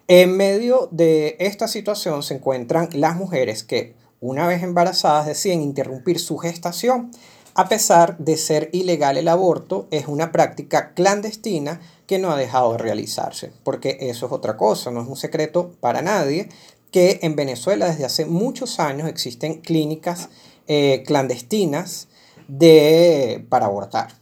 En 0.07 0.37
medio 0.37 0.89
de 0.91 1.37
esta 1.39 1.67
situación 1.67 2.21
se 2.21 2.35
encuentran 2.35 2.89
las 2.93 3.15
mujeres 3.15 3.63
que, 3.63 3.95
una 4.19 4.47
vez 4.47 4.63
embarazadas, 4.63 5.25
deciden 5.25 5.61
interrumpir 5.61 6.19
su 6.19 6.37
gestación. 6.37 7.11
A 7.53 7.69
pesar 7.69 8.17
de 8.17 8.35
ser 8.37 8.69
ilegal 8.73 9.17
el 9.17 9.27
aborto, 9.27 9.87
es 9.91 10.07
una 10.07 10.31
práctica 10.31 10.93
clandestina 10.93 11.79
que 12.05 12.19
no 12.19 12.31
ha 12.31 12.37
dejado 12.37 12.73
de 12.73 12.79
realizarse, 12.79 13.51
porque 13.63 13.97
eso 14.01 14.25
es 14.25 14.31
otra 14.31 14.57
cosa, 14.57 14.91
no 14.91 15.01
es 15.01 15.07
un 15.07 15.15
secreto 15.15 15.71
para 15.79 16.01
nadie 16.01 16.49
que 16.91 17.19
en 17.23 17.35
Venezuela 17.35 17.87
desde 17.87 18.05
hace 18.05 18.25
muchos 18.25 18.79
años 18.79 19.09
existen 19.09 19.61
clínicas 19.61 20.29
eh, 20.67 21.03
clandestinas 21.05 22.07
de, 22.47 23.45
para 23.49 23.65
abortar. 23.65 24.13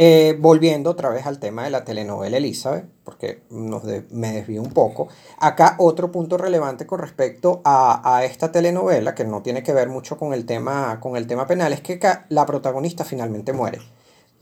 Eh, 0.00 0.36
volviendo 0.38 0.90
otra 0.90 1.10
vez 1.10 1.26
al 1.26 1.40
tema 1.40 1.64
de 1.64 1.70
la 1.70 1.84
telenovela 1.84 2.36
Elizabeth, 2.36 2.86
porque 3.02 3.42
nos 3.50 3.82
me 4.10 4.32
desvío 4.32 4.62
un 4.62 4.72
poco. 4.72 5.08
Acá 5.38 5.74
otro 5.78 6.12
punto 6.12 6.38
relevante 6.38 6.86
con 6.86 7.00
respecto 7.00 7.60
a, 7.64 8.16
a, 8.16 8.24
esta 8.24 8.52
telenovela, 8.52 9.16
que 9.16 9.24
no 9.24 9.42
tiene 9.42 9.64
que 9.64 9.72
ver 9.72 9.88
mucho 9.88 10.16
con 10.16 10.32
el, 10.32 10.46
tema, 10.46 11.00
con 11.00 11.16
el 11.16 11.26
tema 11.26 11.48
penal, 11.48 11.72
es 11.72 11.80
que 11.80 11.98
la 12.28 12.46
protagonista 12.46 13.04
finalmente 13.04 13.52
muere 13.52 13.80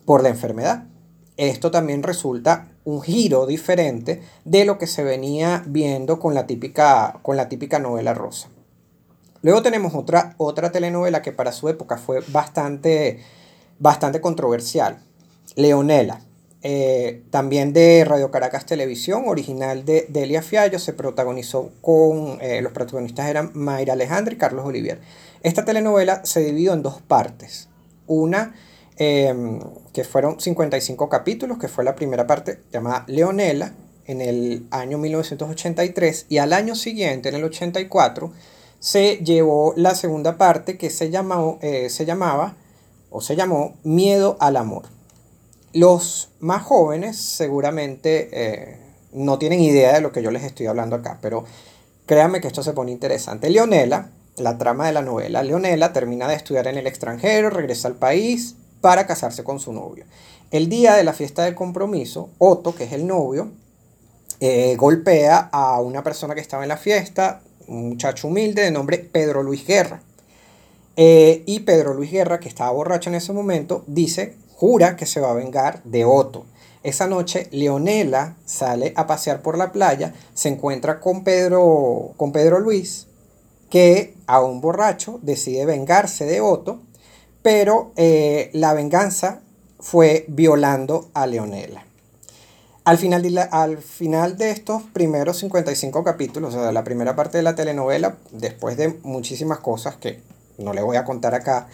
por 0.04 0.22
la 0.22 0.28
enfermedad 0.28 0.84
esto 1.36 1.70
también 1.70 2.02
resulta 2.02 2.68
un 2.84 3.02
giro 3.02 3.46
diferente 3.46 4.22
de 4.44 4.64
lo 4.64 4.78
que 4.78 4.86
se 4.86 5.04
venía 5.04 5.62
viendo 5.66 6.18
con 6.18 6.34
la 6.34 6.46
típica, 6.46 7.18
con 7.22 7.36
la 7.36 7.48
típica 7.48 7.78
novela 7.78 8.14
rosa. 8.14 8.48
Luego 9.42 9.62
tenemos 9.62 9.94
otra, 9.94 10.34
otra 10.38 10.72
telenovela 10.72 11.22
que 11.22 11.32
para 11.32 11.52
su 11.52 11.68
época 11.68 11.98
fue 11.98 12.20
bastante, 12.28 13.20
bastante 13.78 14.20
controversial, 14.20 14.98
Leonela. 15.56 16.20
Eh, 16.62 17.22
también 17.30 17.72
de 17.72 18.04
Radio 18.04 18.30
Caracas 18.30 18.66
Televisión, 18.66 19.24
original 19.26 19.84
de 19.84 20.06
Delia 20.08 20.42
Fiallo, 20.42 20.78
se 20.78 20.92
protagonizó 20.92 21.72
con, 21.80 22.38
eh, 22.40 22.62
los 22.62 22.72
protagonistas 22.72 23.28
eran 23.28 23.50
Mayra 23.54 23.92
Alejandra 23.92 24.34
y 24.34 24.38
Carlos 24.38 24.64
Olivier. 24.64 25.00
Esta 25.42 25.64
telenovela 25.64 26.24
se 26.24 26.40
dividió 26.40 26.72
en 26.72 26.82
dos 26.82 27.02
partes. 27.02 27.68
Una 28.06 28.54
Em, 28.98 29.60
que 29.92 30.04
fueron 30.04 30.40
55 30.40 31.10
capítulos, 31.10 31.58
que 31.58 31.68
fue 31.68 31.84
la 31.84 31.94
primera 31.94 32.26
parte 32.26 32.60
llamada 32.72 33.04
Leonela, 33.08 33.74
en 34.06 34.22
el 34.22 34.66
año 34.70 34.96
1983, 34.96 36.26
y 36.30 36.38
al 36.38 36.54
año 36.54 36.74
siguiente, 36.74 37.28
en 37.28 37.34
el 37.34 37.44
84, 37.44 38.32
se 38.78 39.16
llevó 39.18 39.74
la 39.76 39.94
segunda 39.94 40.38
parte 40.38 40.78
que 40.78 40.88
se, 40.88 41.10
llamó, 41.10 41.58
eh, 41.60 41.90
se 41.90 42.06
llamaba, 42.06 42.56
o 43.10 43.20
se 43.20 43.36
llamó, 43.36 43.76
Miedo 43.84 44.38
al 44.40 44.56
Amor. 44.56 44.84
Los 45.76 46.30
más 46.40 46.62
jóvenes 46.62 47.18
seguramente 47.18 48.30
eh, 48.32 48.78
no 49.12 49.38
tienen 49.38 49.60
idea 49.60 49.92
de 49.92 50.00
lo 50.00 50.10
que 50.10 50.22
yo 50.22 50.30
les 50.30 50.42
estoy 50.42 50.64
hablando 50.64 50.96
acá, 50.96 51.18
pero 51.20 51.44
créanme 52.06 52.40
que 52.40 52.46
esto 52.46 52.62
se 52.62 52.72
pone 52.72 52.92
interesante. 52.92 53.50
Leonela, 53.50 54.08
la 54.38 54.56
trama 54.56 54.86
de 54.86 54.94
la 54.94 55.02
novela, 55.02 55.42
Leonela 55.42 55.92
termina 55.92 56.28
de 56.28 56.34
estudiar 56.34 56.66
en 56.66 56.78
el 56.78 56.86
extranjero, 56.86 57.50
regresa 57.50 57.88
al 57.88 57.96
país, 57.96 58.54
para 58.80 59.06
casarse 59.06 59.44
con 59.44 59.60
su 59.60 59.74
novio. 59.74 60.06
El 60.50 60.70
día 60.70 60.94
de 60.94 61.04
la 61.04 61.12
fiesta 61.12 61.44
del 61.44 61.54
compromiso, 61.54 62.30
Otto, 62.38 62.74
que 62.74 62.84
es 62.84 62.92
el 62.92 63.06
novio, 63.06 63.50
eh, 64.40 64.76
golpea 64.78 65.50
a 65.52 65.78
una 65.82 66.02
persona 66.02 66.34
que 66.34 66.40
estaba 66.40 66.62
en 66.62 66.70
la 66.70 66.78
fiesta, 66.78 67.42
un 67.68 67.90
muchacho 67.90 68.28
humilde 68.28 68.62
de 68.62 68.70
nombre 68.70 68.96
Pedro 68.96 69.42
Luis 69.42 69.66
Guerra. 69.66 70.00
Eh, 70.96 71.42
y 71.44 71.60
Pedro 71.60 71.92
Luis 71.92 72.10
Guerra, 72.10 72.40
que 72.40 72.48
estaba 72.48 72.70
borracho 72.70 73.10
en 73.10 73.16
ese 73.16 73.34
momento, 73.34 73.84
dice, 73.86 74.36
jura 74.56 74.96
que 74.96 75.06
se 75.06 75.20
va 75.20 75.30
a 75.30 75.34
vengar 75.34 75.82
de 75.84 76.04
Otto. 76.04 76.44
Esa 76.82 77.06
noche, 77.06 77.48
Leonela 77.52 78.36
sale 78.44 78.92
a 78.96 79.06
pasear 79.06 79.42
por 79.42 79.56
la 79.56 79.70
playa, 79.70 80.12
se 80.34 80.48
encuentra 80.48 80.98
con 80.98 81.22
Pedro, 81.22 82.12
con 82.16 82.32
Pedro 82.32 82.58
Luis, 82.58 83.06
que 83.70 84.14
a 84.26 84.40
un 84.40 84.60
borracho 84.60 85.20
decide 85.22 85.64
vengarse 85.66 86.24
de 86.24 86.40
Otto 86.40 86.80
pero 87.46 87.92
eh, 87.94 88.50
la 88.54 88.74
venganza 88.74 89.38
fue 89.78 90.24
violando 90.26 91.10
a 91.14 91.28
Leonela. 91.28 91.86
Al 92.82 92.98
final, 92.98 93.22
de 93.22 93.40
al 93.40 93.78
final 93.78 94.36
de 94.36 94.50
estos 94.50 94.82
primeros 94.82 95.38
55 95.38 96.02
capítulos, 96.02 96.56
o 96.56 96.60
sea, 96.60 96.72
la 96.72 96.82
primera 96.82 97.14
parte 97.14 97.36
de 97.36 97.44
la 97.44 97.54
telenovela, 97.54 98.16
después 98.32 98.76
de 98.76 98.98
muchísimas 99.04 99.60
cosas 99.60 99.94
que 99.94 100.22
no 100.58 100.72
le 100.72 100.82
voy 100.82 100.96
a 100.96 101.04
contar 101.04 101.36
acá 101.36 101.68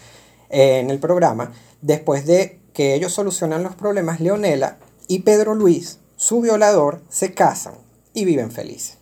eh, 0.51 0.81
en 0.81 0.91
el 0.91 0.99
programa, 0.99 1.53
después 1.81 2.27
de 2.27 2.61
que 2.73 2.95
ellos 2.95 3.13
solucionan 3.13 3.63
los 3.63 3.75
problemas, 3.75 4.21
Leonela 4.21 4.79
y 5.09 5.21
Pedro 5.21 5.55
Luis, 5.55 5.99
su 6.17 6.41
violador, 6.41 7.03
se 7.09 7.35
casan 7.35 7.75
y 8.15 8.25
viven 8.25 8.51
felices. 8.51 8.99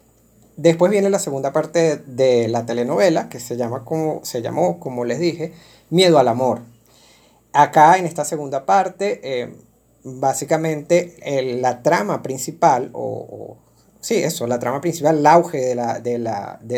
Después 0.56 0.90
viene 0.90 1.08
la 1.08 1.18
segunda 1.18 1.52
parte 1.52 1.96
de 1.96 2.48
la 2.48 2.66
telenovela, 2.66 3.28
que 3.28 3.40
se, 3.40 3.56
llama 3.56 3.84
como, 3.84 4.20
se 4.24 4.42
llamó, 4.42 4.78
como 4.78 5.04
les 5.04 5.18
dije, 5.18 5.54
miedo 5.88 6.18
al 6.18 6.28
amor. 6.28 6.60
Acá 7.52 7.96
en 7.96 8.04
esta 8.04 8.24
segunda 8.24 8.66
parte, 8.66 9.20
eh, 9.22 9.54
básicamente 10.04 11.16
la 11.60 11.82
trama 11.82 12.22
principal, 12.22 12.90
o, 12.92 13.56
sí, 14.00 14.16
eso, 14.16 14.46
la 14.46 14.58
trama 14.58 14.80
principal, 14.80 15.18
el 15.18 15.26
auge 15.26 15.58
de 15.58 15.74
la, 15.74 15.98
de, 15.98 16.18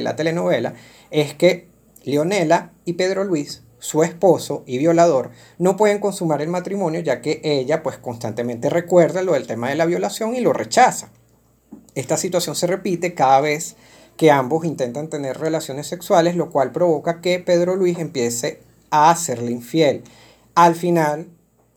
la, 0.02 0.16
telenovela, 0.16 0.74
es 1.10 1.34
que 1.34 1.68
Leonela 2.04 2.72
y 2.84 2.94
Pedro 2.94 3.24
Luis 3.24 3.62
su 3.82 4.04
esposo 4.04 4.62
y 4.64 4.78
violador 4.78 5.32
no 5.58 5.76
pueden 5.76 5.98
consumar 5.98 6.40
el 6.40 6.48
matrimonio 6.48 7.00
ya 7.00 7.20
que 7.20 7.40
ella 7.42 7.82
pues 7.82 7.98
constantemente 7.98 8.70
recuerda 8.70 9.22
lo 9.22 9.32
del 9.32 9.48
tema 9.48 9.70
de 9.70 9.74
la 9.74 9.86
violación 9.86 10.36
y 10.36 10.40
lo 10.40 10.52
rechaza. 10.52 11.10
Esta 11.96 12.16
situación 12.16 12.54
se 12.54 12.68
repite 12.68 13.14
cada 13.14 13.40
vez 13.40 13.74
que 14.16 14.30
ambos 14.30 14.64
intentan 14.64 15.08
tener 15.08 15.36
relaciones 15.38 15.88
sexuales, 15.88 16.36
lo 16.36 16.50
cual 16.50 16.70
provoca 16.70 17.20
que 17.20 17.40
Pedro 17.40 17.74
Luis 17.74 17.98
empiece 17.98 18.62
a 18.90 19.10
hacerle 19.10 19.50
infiel. 19.50 20.04
Al 20.54 20.76
final 20.76 21.26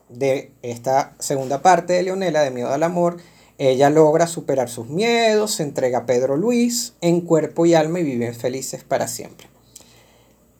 de 0.08 0.52
esta 0.62 1.16
segunda 1.18 1.60
parte 1.60 1.94
de 1.94 2.04
Leonela, 2.04 2.42
de 2.42 2.52
Miedo 2.52 2.72
al 2.72 2.84
Amor, 2.84 3.16
ella 3.58 3.90
logra 3.90 4.28
superar 4.28 4.68
sus 4.68 4.88
miedos, 4.88 5.54
se 5.54 5.64
entrega 5.64 5.98
a 5.98 6.06
Pedro 6.06 6.36
Luis 6.36 6.92
en 7.00 7.20
cuerpo 7.20 7.66
y 7.66 7.74
alma 7.74 7.98
y 7.98 8.04
viven 8.04 8.34
felices 8.34 8.84
para 8.84 9.08
siempre. 9.08 9.55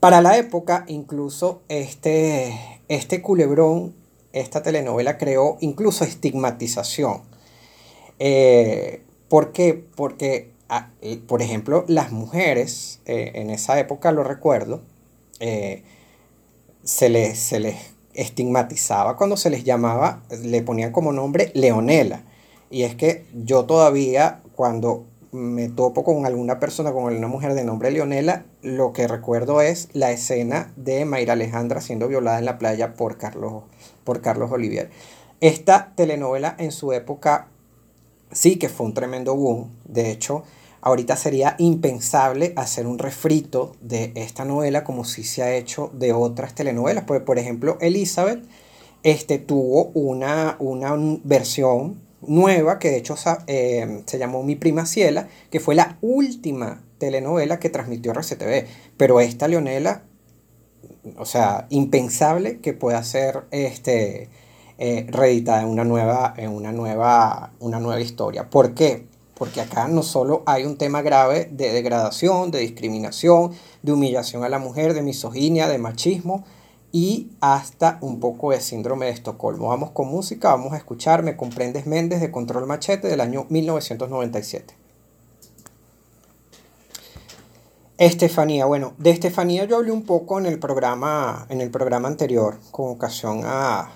Para 0.06 0.22
la 0.22 0.38
época, 0.38 0.84
incluso 0.86 1.62
este, 1.68 2.56
este 2.86 3.22
culebrón, 3.22 3.92
esta 4.32 4.62
telenovela 4.62 5.18
creó 5.18 5.56
incluso 5.58 6.04
estigmatización. 6.04 7.22
Eh, 8.20 9.02
¿Por 9.28 9.50
qué? 9.50 9.74
Porque, 9.96 10.52
ah, 10.68 10.90
eh, 11.02 11.18
por 11.26 11.42
ejemplo, 11.42 11.84
las 11.88 12.12
mujeres, 12.12 13.00
eh, 13.06 13.32
en 13.34 13.50
esa 13.50 13.80
época 13.80 14.12
lo 14.12 14.22
recuerdo, 14.22 14.82
se 15.40 17.08
les, 17.08 17.36
se 17.36 17.58
les 17.58 17.74
estigmatizaba 18.14 19.16
cuando 19.16 19.36
se 19.36 19.50
les 19.50 19.64
llamaba, 19.64 20.22
le 20.40 20.62
ponían 20.62 20.92
como 20.92 21.10
nombre 21.10 21.50
Leonela. 21.54 22.22
Y 22.70 22.84
es 22.84 22.94
que 22.94 23.26
yo 23.34 23.64
todavía, 23.64 24.40
cuando 24.54 25.04
me 25.32 25.68
topo 25.68 26.04
con 26.04 26.26
alguna 26.26 26.60
persona, 26.60 26.92
con 26.92 27.04
una 27.04 27.26
mujer 27.26 27.54
de 27.54 27.64
nombre 27.64 27.90
Leonela, 27.90 28.44
lo 28.66 28.92
que 28.92 29.06
recuerdo 29.06 29.60
es 29.60 29.88
la 29.92 30.10
escena 30.10 30.72
de 30.74 31.04
Mayra 31.04 31.34
Alejandra 31.34 31.80
siendo 31.80 32.08
violada 32.08 32.40
en 32.40 32.44
la 32.44 32.58
playa 32.58 32.94
por 32.94 33.16
Carlos, 33.16 33.62
por 34.02 34.20
Carlos 34.20 34.50
Olivier. 34.50 34.90
Esta 35.40 35.92
telenovela 35.94 36.56
en 36.58 36.72
su 36.72 36.92
época 36.92 37.46
sí 38.32 38.56
que 38.56 38.68
fue 38.68 38.86
un 38.86 38.94
tremendo 38.94 39.36
boom. 39.36 39.70
De 39.84 40.10
hecho, 40.10 40.42
Ahorita 40.82 41.16
sería 41.16 41.56
impensable 41.58 42.52
hacer 42.54 42.86
un 42.86 43.00
refrito 43.00 43.74
de 43.80 44.12
esta 44.14 44.44
novela 44.44 44.84
como 44.84 45.04
si 45.04 45.24
se 45.24 45.42
ha 45.42 45.56
hecho 45.56 45.90
de 45.94 46.12
otras 46.12 46.54
telenovelas. 46.54 47.02
Por 47.02 47.38
ejemplo, 47.40 47.76
Elizabeth 47.80 48.44
este, 49.02 49.38
tuvo 49.40 49.86
una, 49.94 50.54
una 50.60 50.94
versión 51.24 52.00
nueva, 52.24 52.78
que 52.78 52.90
de 52.90 52.98
hecho 52.98 53.16
eh, 53.48 54.04
se 54.06 54.18
llamó 54.18 54.44
Mi 54.44 54.54
Prima 54.54 54.86
Ciela, 54.86 55.26
que 55.50 55.58
fue 55.58 55.74
la 55.74 55.98
última 56.02 56.84
telenovela 56.98 57.58
que 57.58 57.70
transmitió 57.70 58.12
RCTV. 58.12 58.66
Pero 58.96 59.20
esta 59.20 59.48
Leonela, 59.48 60.04
o 61.16 61.24
sea, 61.24 61.66
impensable 61.70 62.60
que 62.60 62.72
pueda 62.72 63.02
ser 63.02 63.44
este, 63.50 64.28
eh, 64.78 65.06
reeditada 65.08 65.62
en 65.62 65.68
una 65.68 65.84
nueva, 65.84 66.34
una 66.48 66.72
nueva, 66.72 67.52
una 67.60 67.80
nueva 67.80 68.00
historia. 68.00 68.50
¿Por 68.50 68.74
qué? 68.74 69.06
Porque 69.34 69.60
acá 69.60 69.88
no 69.88 70.02
solo 70.02 70.42
hay 70.46 70.64
un 70.64 70.76
tema 70.78 71.02
grave 71.02 71.48
de 71.50 71.72
degradación, 71.72 72.50
de 72.50 72.60
discriminación, 72.60 73.52
de 73.82 73.92
humillación 73.92 74.44
a 74.44 74.48
la 74.48 74.58
mujer, 74.58 74.94
de 74.94 75.02
misoginia, 75.02 75.68
de 75.68 75.78
machismo 75.78 76.44
y 76.92 77.30
hasta 77.40 77.98
un 78.00 78.20
poco 78.20 78.50
de 78.50 78.60
síndrome 78.60 79.06
de 79.06 79.12
Estocolmo. 79.12 79.68
Vamos 79.68 79.90
con 79.90 80.08
música, 80.08 80.50
vamos 80.50 80.72
a 80.72 80.78
escuchar 80.78 81.22
Me 81.22 81.36
comprendes 81.36 81.86
Méndez 81.86 82.20
de 82.20 82.30
Control 82.30 82.66
Machete 82.66 83.08
del 83.08 83.20
año 83.20 83.46
1997. 83.50 84.85
Estefanía, 87.98 88.66
bueno, 88.66 88.92
de 88.98 89.08
Estefanía 89.08 89.64
yo 89.64 89.76
hablé 89.76 89.90
un 89.90 90.02
poco 90.02 90.38
en 90.38 90.44
el 90.44 90.58
programa, 90.58 91.46
en 91.48 91.62
el 91.62 91.70
programa 91.70 92.08
anterior 92.08 92.58
con 92.70 92.90
ocasión 92.90 93.40
a, 93.46 93.90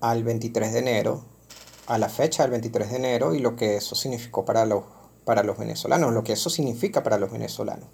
al 0.00 0.22
23 0.22 0.72
de 0.72 0.78
enero, 0.78 1.24
a 1.88 1.98
la 1.98 2.08
fecha 2.08 2.44
del 2.44 2.52
23 2.52 2.90
de 2.90 2.96
enero 2.96 3.34
y 3.34 3.40
lo 3.40 3.56
que 3.56 3.78
eso 3.78 3.96
significó 3.96 4.44
para 4.44 4.64
los, 4.64 4.84
para 5.24 5.42
los 5.42 5.58
venezolanos, 5.58 6.12
lo 6.12 6.22
que 6.22 6.34
eso 6.34 6.50
significa 6.50 7.02
para 7.02 7.18
los 7.18 7.32
venezolanos. 7.32 7.88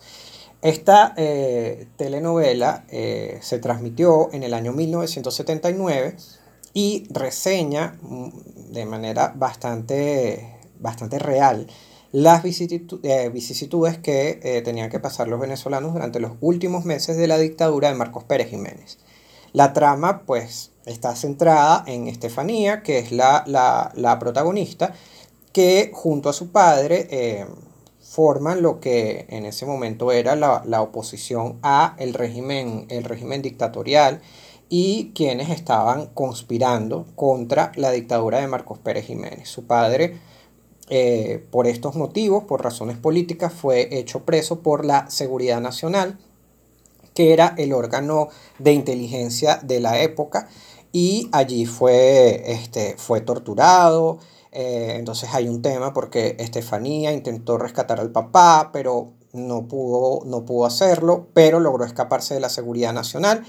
Esta 0.60 1.14
eh, 1.16 1.88
telenovela 1.96 2.84
eh, 2.90 3.38
se 3.40 3.58
transmitió 3.58 4.28
en 4.34 4.42
el 4.42 4.52
año 4.52 4.74
1979 4.74 6.16
y 6.74 7.06
reseña 7.08 7.96
mm, 8.02 8.28
de 8.72 8.84
manera 8.84 9.32
bastante, 9.34 10.58
bastante 10.78 11.18
real 11.18 11.68
las 12.12 12.44
eh, 12.44 13.30
vicisitudes 13.32 13.98
que 13.98 14.62
tenían 14.64 14.90
que 14.90 15.00
pasar 15.00 15.28
los 15.28 15.40
venezolanos 15.40 15.92
durante 15.92 16.20
los 16.20 16.32
últimos 16.40 16.84
meses 16.84 17.16
de 17.16 17.26
la 17.26 17.38
dictadura 17.38 17.88
de 17.88 17.94
Marcos 17.94 18.24
Pérez 18.24 18.48
Jiménez. 18.48 18.98
La 19.52 19.72
trama, 19.72 20.22
pues, 20.26 20.72
está 20.84 21.14
centrada 21.16 21.84
en 21.86 22.08
Estefanía, 22.08 22.82
que 22.82 22.98
es 22.98 23.12
la, 23.12 23.44
la, 23.46 24.18
protagonista, 24.18 24.94
que 25.52 25.90
junto 25.92 26.28
a 26.28 26.32
su 26.32 26.50
padre 26.50 27.06
eh, 27.10 27.46
forman 28.00 28.62
lo 28.62 28.80
que 28.80 29.26
en 29.28 29.46
ese 29.46 29.66
momento 29.66 30.12
era 30.12 30.36
la, 30.36 30.62
la, 30.66 30.82
oposición 30.82 31.58
a 31.62 31.94
el 31.98 32.14
régimen, 32.14 32.86
el 32.88 33.04
régimen 33.04 33.42
dictatorial 33.42 34.20
y 34.68 35.12
quienes 35.14 35.50
estaban 35.50 36.06
conspirando 36.08 37.06
contra 37.14 37.72
la 37.76 37.90
dictadura 37.90 38.40
de 38.40 38.48
Marcos 38.48 38.78
Pérez 38.78 39.06
Jiménez. 39.06 39.48
Su 39.48 39.66
padre, 39.66 40.18
eh, 40.90 41.44
por 41.50 41.66
estos 41.66 41.94
motivos, 41.96 42.44
por 42.44 42.62
razones 42.62 42.96
políticas, 42.96 43.52
fue 43.52 43.98
hecho 43.98 44.24
preso 44.24 44.60
por 44.60 44.84
la 44.84 45.10
Seguridad 45.10 45.60
Nacional 45.60 46.18
que 47.18 47.32
era 47.32 47.56
el 47.58 47.72
órgano 47.72 48.28
de 48.60 48.72
inteligencia 48.72 49.58
de 49.64 49.80
la 49.80 50.00
época, 50.02 50.46
y 50.92 51.28
allí 51.32 51.66
fue, 51.66 52.52
este, 52.52 52.94
fue 52.96 53.20
torturado. 53.20 54.18
Eh, 54.52 54.94
entonces 54.96 55.28
hay 55.34 55.48
un 55.48 55.60
tema 55.60 55.92
porque 55.92 56.36
Estefanía 56.38 57.10
intentó 57.12 57.58
rescatar 57.58 57.98
al 57.98 58.12
papá, 58.12 58.70
pero 58.72 59.14
no 59.32 59.66
pudo, 59.66 60.24
no 60.26 60.44
pudo 60.44 60.64
hacerlo, 60.64 61.26
pero 61.34 61.58
logró 61.58 61.84
escaparse 61.84 62.34
de 62.34 62.40
la 62.40 62.50
seguridad 62.50 62.92
nacional. 62.92 63.44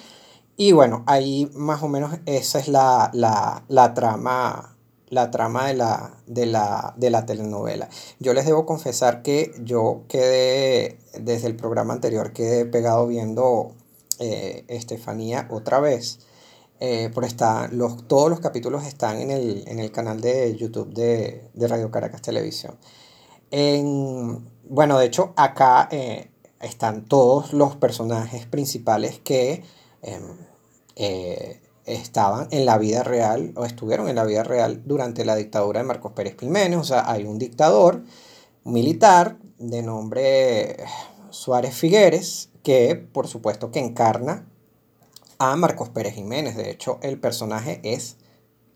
Y 0.57 0.71
bueno, 0.71 1.03
ahí 1.05 1.51
más 1.53 1.83
o 1.83 1.87
menos 1.89 2.15
esa 2.25 2.57
es 2.57 2.69
la, 2.69 3.11
la 3.13 3.93
trama 3.93 4.78
la 5.09 5.31
trama 5.31 5.67
de 5.67 5.73
la, 5.73 6.17
de, 6.27 6.45
la, 6.45 6.93
de 6.97 7.09
la 7.09 7.25
telenovela. 7.25 7.89
Yo 8.19 8.33
les 8.33 8.45
debo 8.45 8.65
confesar 8.65 9.21
que 9.21 9.51
yo 9.63 10.03
quedé, 10.07 10.99
desde 11.19 11.47
el 11.47 11.55
programa 11.55 11.93
anterior, 11.93 12.33
quedé 12.33 12.65
pegado 12.65 13.07
viendo 13.07 13.73
eh, 14.19 14.65
Estefanía 14.67 15.47
otra 15.49 15.79
vez. 15.79 16.19
Eh, 16.81 17.09
por 17.13 17.25
los, 17.71 18.07
todos 18.07 18.29
los 18.29 18.39
capítulos 18.39 18.85
están 18.85 19.19
en 19.19 19.31
el, 19.31 19.91
canal 19.91 20.21
de 20.21 20.55
YouTube 20.55 20.93
de, 20.93 21.49
Radio 21.67 21.91
Caracas 21.91 22.21
Televisión. 22.21 22.77
bueno, 24.63 24.97
de 24.99 25.05
hecho, 25.05 25.33
acá 25.35 25.89
eh, 25.91 26.29
están 26.61 27.05
todos 27.05 27.51
los 27.53 27.75
personajes 27.75 28.45
principales 28.45 29.19
que 29.19 29.63
em, 30.03 30.37
estaban 31.93 32.47
en 32.51 32.65
la 32.65 32.77
vida 32.77 33.03
real 33.03 33.53
o 33.55 33.65
estuvieron 33.65 34.09
en 34.09 34.15
la 34.15 34.25
vida 34.25 34.43
real 34.43 34.81
durante 34.85 35.25
la 35.25 35.35
dictadura 35.35 35.79
de 35.81 35.87
Marcos 35.87 36.13
Pérez 36.13 36.37
Jiménez. 36.39 36.79
O 36.79 36.83
sea, 36.83 37.09
hay 37.09 37.25
un 37.25 37.39
dictador 37.39 38.03
militar 38.63 39.37
de 39.57 39.81
nombre 39.81 40.77
Suárez 41.29 41.75
Figueres 41.75 42.49
que 42.63 42.95
por 42.95 43.27
supuesto 43.27 43.71
que 43.71 43.79
encarna 43.79 44.47
a 45.37 45.55
Marcos 45.55 45.89
Pérez 45.89 46.15
Jiménez. 46.15 46.55
De 46.55 46.69
hecho, 46.69 46.99
el 47.01 47.19
personaje 47.19 47.79
es 47.83 48.17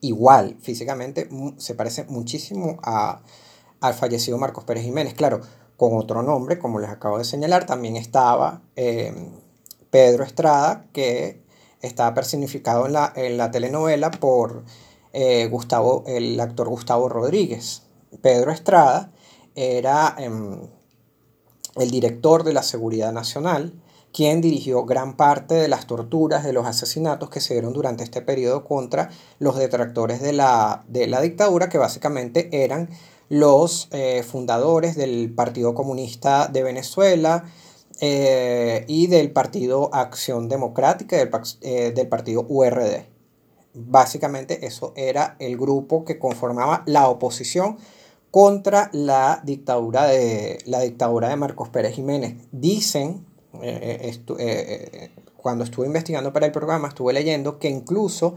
igual 0.02 0.58
físicamente, 0.62 1.30
se 1.58 1.76
parece 1.76 2.06
muchísimo 2.06 2.80
a, 2.84 3.22
al 3.82 3.94
fallecido 3.94 4.38
Marcos 4.38 4.64
Pérez 4.64 4.84
Jiménez. 4.84 5.14
Claro, 5.14 5.42
con 5.78 5.98
otro 5.98 6.24
nombre, 6.24 6.60
como 6.60 6.80
les 6.80 6.90
acabo 6.90 7.18
de 7.18 7.26
señalar, 7.26 7.66
también 7.66 7.96
estaba 7.96 8.62
eh, 8.76 9.14
Pedro 9.90 10.24
Estrada, 10.24 10.88
que 10.94 11.43
estaba 11.84 12.14
personificado 12.16 12.88
en 12.88 12.94
la, 12.94 13.14
en 13.16 13.38
la 13.38 13.52
telenovela 13.52 14.10
por 14.10 14.64
eh, 15.12 15.48
Gustavo, 15.52 16.04
el 16.08 16.40
actor 16.40 16.68
Gustavo 16.70 17.10
Rodríguez. 17.10 17.84
Pedro 18.22 18.52
Estrada 18.52 19.12
era 19.54 20.16
em, 20.18 20.60
el 21.76 21.92
director 21.92 22.44
de 22.44 22.54
la 22.54 22.64
Seguridad 22.64 23.12
Nacional, 23.12 23.74
quien 24.12 24.42
dirigió 24.42 24.86
gran 24.86 25.18
parte 25.18 25.56
de 25.56 25.68
las 25.68 25.88
torturas, 25.88 26.44
de 26.44 26.54
los 26.54 26.66
asesinatos 26.66 27.30
que 27.30 27.42
se 27.42 27.54
dieron 27.54 27.74
durante 27.74 28.04
este 28.04 28.22
periodo 28.22 28.64
contra 28.64 29.10
los 29.40 29.58
detractores 29.58 30.22
de 30.22 30.34
la, 30.34 30.84
de 30.88 31.08
la 31.08 31.22
dictadura, 31.22 31.70
que 31.70 31.78
básicamente 31.78 32.64
eran 32.64 32.90
los 33.30 33.88
eh, 33.92 34.24
fundadores 34.24 34.96
del 34.96 35.34
Partido 35.34 35.74
Comunista 35.74 36.48
de 36.48 36.64
Venezuela, 36.64 37.46
eh, 38.06 38.84
y 38.90 39.08
del 39.08 39.32
Partido 39.32 39.90
Acción 39.96 40.50
Democrática, 40.50 41.16
del, 41.16 41.32
eh, 41.62 41.94
del 41.96 42.10
partido 42.10 42.46
URD. 42.50 43.06
Básicamente 43.74 44.66
eso 44.66 44.92
era 44.98 45.38
el 45.40 45.56
grupo 45.56 46.04
que 46.04 46.20
conformaba 46.20 46.84
la 46.86 47.08
oposición 47.08 47.78
contra 48.30 48.90
la 48.92 49.40
dictadura 49.46 50.04
de, 50.04 50.60
la 50.66 50.82
dictadura 50.82 51.30
de 51.30 51.38
Marcos 51.38 51.70
Pérez 51.70 51.96
Jiménez. 51.96 52.36
Dicen, 52.52 53.26
eh, 53.62 55.12
cuando 55.38 55.64
estuve 55.64 55.86
investigando 55.86 56.34
para 56.34 56.46
el 56.46 56.52
programa, 56.52 56.90
estuve 56.90 57.14
leyendo 57.14 57.58
que 57.58 57.70
incluso 57.70 58.36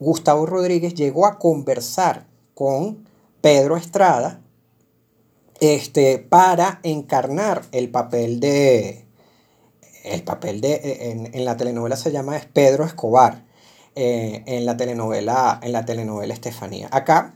Gustavo 0.00 0.46
Rodríguez 0.46 0.94
llegó 0.94 1.26
a 1.26 1.38
conversar 1.38 2.26
con 2.54 3.06
Pedro 3.42 3.76
Estrada 3.76 4.40
este, 5.66 6.18
para 6.18 6.80
encarnar 6.82 7.62
el 7.72 7.90
papel 7.90 8.40
de, 8.40 9.04
el 10.04 10.22
papel 10.22 10.60
de, 10.60 11.30
en, 11.32 11.44
la 11.44 11.56
telenovela 11.56 11.96
se 11.96 12.12
llama 12.12 12.36
es 12.36 12.46
Pedro 12.46 12.84
Escobar, 12.84 13.44
eh, 13.96 14.42
en, 14.46 14.66
la 14.66 14.76
telenovela, 14.76 15.60
en 15.62 15.72
la 15.72 15.84
telenovela 15.84 16.34
Estefanía. 16.34 16.88
Acá 16.90 17.34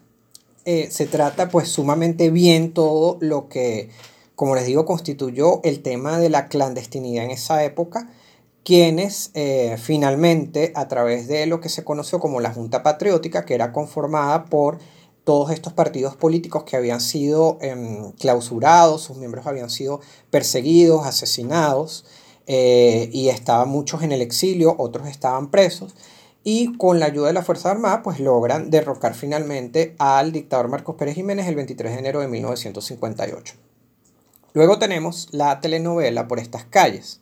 eh, 0.64 0.88
se 0.90 1.06
trata 1.06 1.48
pues 1.48 1.68
sumamente 1.68 2.30
bien 2.30 2.74
todo 2.74 3.16
lo 3.20 3.48
que, 3.48 3.90
como 4.34 4.54
les 4.54 4.66
digo, 4.66 4.84
constituyó 4.84 5.60
el 5.64 5.82
tema 5.82 6.18
de 6.18 6.28
la 6.28 6.48
clandestinidad 6.48 7.24
en 7.24 7.30
esa 7.30 7.64
época, 7.64 8.10
quienes 8.64 9.30
eh, 9.32 9.76
finalmente 9.78 10.72
a 10.74 10.88
través 10.88 11.26
de 11.26 11.46
lo 11.46 11.60
que 11.60 11.70
se 11.70 11.84
conoció 11.84 12.20
como 12.20 12.40
la 12.40 12.52
Junta 12.52 12.82
Patriótica, 12.82 13.46
que 13.46 13.54
era 13.54 13.72
conformada 13.72 14.44
por 14.44 14.78
todos 15.28 15.50
estos 15.50 15.74
partidos 15.74 16.16
políticos 16.16 16.64
que 16.64 16.74
habían 16.74 17.02
sido 17.02 17.58
em, 17.60 18.12
clausurados, 18.12 19.02
sus 19.02 19.18
miembros 19.18 19.46
habían 19.46 19.68
sido 19.68 20.00
perseguidos, 20.30 21.04
asesinados, 21.04 22.06
eh, 22.46 23.10
y 23.12 23.28
estaban 23.28 23.68
muchos 23.68 24.02
en 24.02 24.12
el 24.12 24.22
exilio, 24.22 24.74
otros 24.78 25.06
estaban 25.06 25.50
presos, 25.50 25.94
y 26.44 26.78
con 26.78 26.98
la 26.98 27.04
ayuda 27.04 27.26
de 27.26 27.34
la 27.34 27.42
Fuerza 27.42 27.70
Armada, 27.70 28.02
pues 28.02 28.20
logran 28.20 28.70
derrocar 28.70 29.12
finalmente 29.12 29.94
al 29.98 30.32
dictador 30.32 30.68
Marcos 30.68 30.96
Pérez 30.96 31.16
Jiménez 31.16 31.46
el 31.46 31.56
23 31.56 31.92
de 31.92 31.98
enero 31.98 32.20
de 32.20 32.28
1958. 32.28 33.54
Luego 34.54 34.78
tenemos 34.78 35.28
la 35.32 35.60
telenovela 35.60 36.26
Por 36.26 36.38
estas 36.38 36.64
calles, 36.64 37.20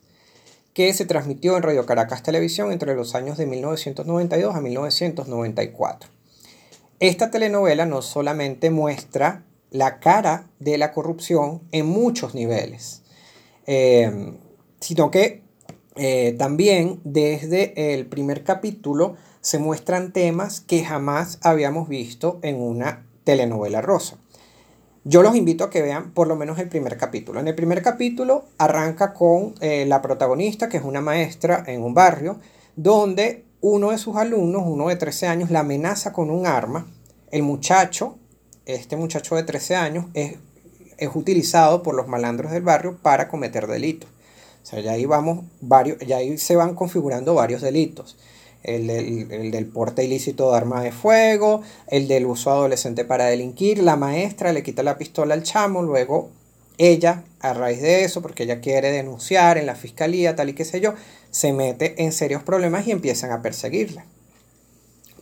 que 0.73 0.93
se 0.93 1.03
transmitió 1.03 1.57
en 1.57 1.63
Radio 1.63 1.85
Caracas 1.85 2.23
Televisión 2.23 2.71
entre 2.71 2.95
los 2.95 3.15
años 3.15 3.37
de 3.37 3.47
1992 3.47 4.55
a 4.55 4.61
1994. 4.61 6.16
Esta 6.99 7.29
telenovela 7.29 7.85
no 7.85 8.01
solamente 8.01 8.71
muestra 8.71 9.43
la 9.69 9.99
cara 9.99 10.47
de 10.59 10.79
la 10.79 10.91
corrupción 10.91 11.61
en 11.71 11.85
muchos 11.85 12.33
niveles, 12.33 13.03
eh, 13.67 14.33
sino 14.79 15.11
que 15.11 15.43
eh, 15.95 16.35
también 16.39 16.99
desde 17.03 17.93
el 17.93 18.07
primer 18.07 18.43
capítulo 18.43 19.15
se 19.41 19.59
muestran 19.59 20.11
temas 20.11 20.59
que 20.59 20.83
jamás 20.83 21.37
habíamos 21.43 21.87
visto 21.87 22.39
en 22.41 22.59
una 22.59 23.05
telenovela 23.23 23.81
rosa. 23.81 24.17
Yo 25.03 25.21
los 25.21 25.35
invito 25.35 25.65
a 25.65 25.69
que 25.69 25.83
vean 25.83 26.11
por 26.13 26.27
lo 26.27 26.35
menos 26.35 26.57
el 26.57 26.67
primer 26.67 26.97
capítulo. 26.97 27.39
En 27.39 27.47
el 27.47 27.55
primer 27.55 27.83
capítulo 27.83 28.45
arranca 28.57 29.13
con 29.13 29.53
eh, 29.61 29.85
la 29.85 30.01
protagonista, 30.01 30.67
que 30.67 30.77
es 30.77 30.83
una 30.83 31.01
maestra 31.01 31.63
en 31.67 31.83
un 31.83 31.93
barrio, 31.93 32.39
donde 32.75 33.46
uno 33.61 33.91
de 33.91 33.97
sus 33.97 34.15
alumnos, 34.15 34.63
uno 34.65 34.87
de 34.89 34.95
13 34.95 35.27
años, 35.27 35.51
la 35.51 35.61
amenaza 35.61 36.13
con 36.13 36.29
un 36.29 36.45
arma. 36.45 36.87
El 37.31 37.43
muchacho, 37.43 38.17
este 38.65 38.95
muchacho 38.95 39.35
de 39.35 39.43
13 39.43 39.75
años, 39.75 40.05
es, 40.13 40.35
es 40.97 41.09
utilizado 41.13 41.83
por 41.83 41.95
los 41.95 42.07
malandros 42.07 42.51
del 42.51 42.63
barrio 42.63 42.97
para 43.01 43.27
cometer 43.27 43.67
delitos. 43.67 44.09
O 44.67 44.69
sea, 44.69 44.81
ya 44.81 44.91
ahí 44.91 45.05
vamos 45.05 45.45
varios, 45.61 45.97
ya 45.99 46.17
ahí 46.17 46.37
se 46.37 46.57
van 46.57 46.75
configurando 46.75 47.33
varios 47.33 47.61
delitos. 47.61 48.17
El 48.63 48.87
del, 48.87 49.65
porte 49.67 50.03
ilícito 50.03 50.51
de 50.51 50.57
armas 50.57 50.83
de 50.83 50.91
fuego, 50.91 51.61
el 51.87 52.09
del 52.09 52.25
uso 52.25 52.51
adolescente 52.51 53.05
para 53.05 53.27
delinquir, 53.27 53.81
la 53.81 53.95
maestra 53.95 54.51
le 54.51 54.63
quita 54.63 54.83
la 54.83 54.97
pistola 54.97 55.35
al 55.35 55.43
chamo, 55.43 55.83
luego 55.83 56.31
ella, 56.77 57.23
a 57.39 57.53
raíz 57.53 57.81
de 57.81 58.03
eso, 58.03 58.21
porque 58.21 58.43
ella 58.43 58.59
quiere 58.59 58.91
denunciar 58.91 59.57
en 59.57 59.67
la 59.67 59.75
fiscalía, 59.75 60.35
tal 60.35 60.49
y 60.49 60.53
qué 60.53 60.65
sé 60.65 60.81
yo, 60.81 60.95
se 61.37 61.53
mete 61.53 62.01
en 62.03 62.11
serios 62.11 62.41
problemas 62.41 62.87
y 62.87 62.91
empiezan 62.91 63.31
a 63.31 63.43
perseguirla. 63.43 64.05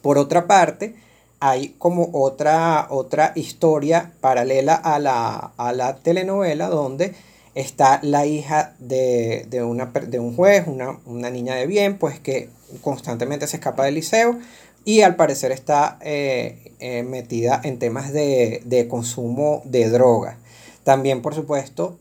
Por 0.01 0.17
otra 0.17 0.47
parte, 0.47 0.95
hay 1.41 1.75
como 1.77 2.09
otra, 2.13 2.87
otra 2.89 3.33
historia 3.35 4.13
paralela 4.21 4.75
a 4.75 4.97
la, 4.99 5.51
a 5.57 5.73
la 5.73 5.97
telenovela 5.97 6.69
donde 6.69 7.13
está 7.53 7.99
la 8.01 8.25
hija 8.25 8.75
de, 8.79 9.45
una, 9.61 9.87
de 9.87 10.19
un 10.19 10.37
juez, 10.37 10.65
una, 10.67 11.29
niña 11.29 11.55
de 11.55 11.67
bien, 11.67 11.97
pues 11.97 12.17
que 12.17 12.49
constantemente 12.81 13.45
se 13.47 13.57
escapa 13.57 13.83
del 13.83 13.95
liceo 13.95 14.39
y 14.85 15.01
al 15.01 15.17
parecer 15.17 15.51
está 15.51 15.99
eh, 15.99 16.71
eh, 16.79 17.03
metida 17.03 17.59
en 17.61 17.77
temas 17.77 18.13
de, 18.13 18.87
consumo 18.89 19.63
de 19.65 19.89
droga. 19.89 20.37
También, 20.85 21.21
por 21.21 21.35
supuesto, 21.35 21.99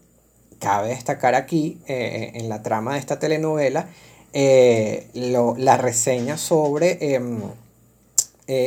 cabe 0.64 0.88
destacar 0.88 1.35
aquí 1.35 1.79
eh, 1.87 2.33
en 2.35 2.48
la 2.48 2.62
trama 2.62 2.94
de 2.94 3.00
esta 3.00 3.18
telenovela 3.18 3.88
la 4.33 5.77
reseña 5.77 6.38
sobre 6.38 7.14
em, 7.14 7.38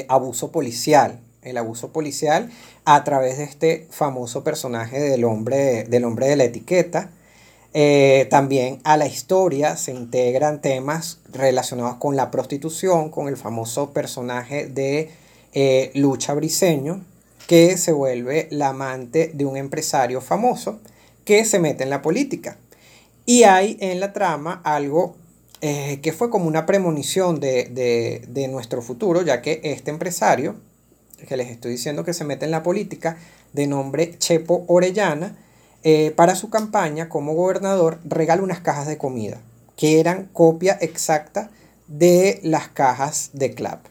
abuso 0.08 0.52
policial, 0.52 1.20
el 1.42 1.58
abuso 1.58 1.92
policial 1.92 2.50
a 2.86 3.04
través 3.04 3.38
de 3.38 3.44
este 3.44 3.88
famoso 3.90 4.44
personaje 4.44 5.00
del 5.00 5.26
hombre, 5.26 5.84
del 5.84 6.06
hombre 6.06 6.28
de 6.28 6.36
la 6.38 6.46
etiqueta. 6.46 7.10
Eh, 7.74 8.28
también 8.30 8.80
a 8.86 8.96
la 8.98 9.08
historia 9.08 9.76
se 9.76 9.92
integran 9.92 10.62
temas 10.62 11.20
relacionados 11.32 11.98
con 11.98 12.16
la 12.16 12.32
prostitución, 12.32 13.10
con 13.10 13.28
el 13.28 13.38
famoso 13.38 13.92
personaje 13.92 14.68
de 14.68 15.12
eh, 15.54 15.92
Lucha 15.96 16.34
Briseño, 16.34 17.04
que 17.46 17.78
se 17.78 17.92
vuelve 17.92 18.48
la 18.52 18.70
amante 18.70 19.32
de 19.34 19.46
un 19.46 19.58
empresario 19.58 20.22
famoso 20.22 20.80
que 21.28 21.44
se 21.44 21.60
mete 21.60 21.84
en 21.84 21.90
la 21.92 22.02
política. 22.02 22.58
Y 23.26 23.44
hay 23.44 23.78
en 23.82 24.00
la 24.00 24.14
trama 24.14 24.62
algo 24.64 25.18
eh, 25.60 26.00
que 26.02 26.14
fue 26.14 26.30
como 26.30 26.48
una 26.48 26.66
premonición 26.66 27.40
de, 27.40 28.24
de 28.28 28.48
nuestro 28.48 28.82
futuro, 28.82 29.22
ya 29.22 29.42
que 29.42 29.60
este 29.64 29.92
empresario 29.92 30.56
que 31.28 31.38
les 31.38 31.50
estoy 31.50 31.72
diciendo 31.72 32.04
que 32.04 32.14
se 32.14 32.24
mete 32.24 32.46
en 32.46 32.52
la 32.52 32.64
política, 32.64 33.18
de 33.54 33.68
nombre 33.68 34.18
Chepo 34.18 34.64
Orellana, 34.68 35.36
eh, 35.84 36.12
para 36.16 36.36
su 36.36 36.50
campaña 36.50 37.10
como 37.10 37.34
gobernador 37.34 38.00
regala 38.06 38.44
unas 38.44 38.60
cajas 38.60 38.88
de 38.88 38.98
comida, 38.98 39.42
que 39.76 40.00
eran 40.00 40.30
copia 40.32 40.78
exacta 40.80 41.50
de 41.88 42.40
las 42.44 42.70
cajas 42.70 43.32
de 43.34 43.54
CLAP. 43.54 43.86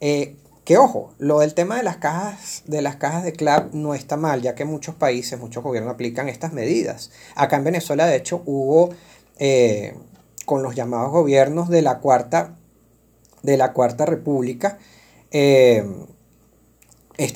Eh, 0.00 0.36
que 0.66 0.76
ojo, 0.78 1.14
lo 1.18 1.38
del 1.38 1.54
tema 1.54 1.76
de 1.76 1.84
las 1.84 1.98
cajas 1.98 2.64
de 2.66 2.82
las 2.82 2.96
cajas 2.96 3.22
de 3.22 3.32
CLAP 3.32 3.72
no 3.72 3.94
está 3.94 4.16
mal, 4.16 4.42
ya 4.42 4.56
que 4.56 4.64
muchos 4.64 4.96
países, 4.96 5.38
muchos 5.38 5.62
gobiernos 5.62 5.94
aplican 5.94 6.28
estas 6.28 6.52
medidas. 6.52 7.12
Acá 7.36 7.56
en 7.56 7.62
Venezuela, 7.62 8.04
de 8.04 8.16
hecho, 8.16 8.42
hubo 8.46 8.90
eh, 9.38 9.94
con 10.44 10.64
los 10.64 10.74
llamados 10.74 11.12
gobiernos 11.12 11.68
de 11.68 11.82
la 11.82 12.00
cuarta, 12.00 12.56
de 13.44 13.56
la 13.56 13.72
cuarta 13.72 14.06
república, 14.06 14.78
este 15.30 15.94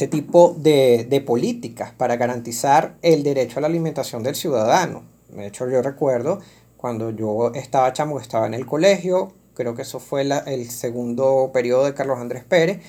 tipo 0.08 0.56
de, 0.58 1.22
políticas 1.24 1.92
para 1.92 2.16
garantizar 2.16 2.96
el 3.00 3.22
derecho 3.22 3.58
a 3.58 3.60
la 3.60 3.68
alimentación 3.68 4.24
del 4.24 4.34
ciudadano. 4.34 5.04
De 5.28 5.46
hecho, 5.46 5.70
yo 5.70 5.82
recuerdo 5.82 6.40
cuando 6.76 7.10
yo 7.10 7.52
estaba 7.54 7.92
chamo, 7.92 8.18
estaba 8.18 8.48
en 8.48 8.54
el 8.54 8.66
colegio, 8.66 9.34
creo 9.54 9.74
que 9.74 9.82
eso 9.82 10.00
fue 10.00 10.22
el 10.22 10.70
segundo 10.70 11.50
periodo 11.52 11.84
de 11.84 11.94
Carlos 11.94 12.18
Andrés 12.18 12.42
Pérez, 12.42 12.80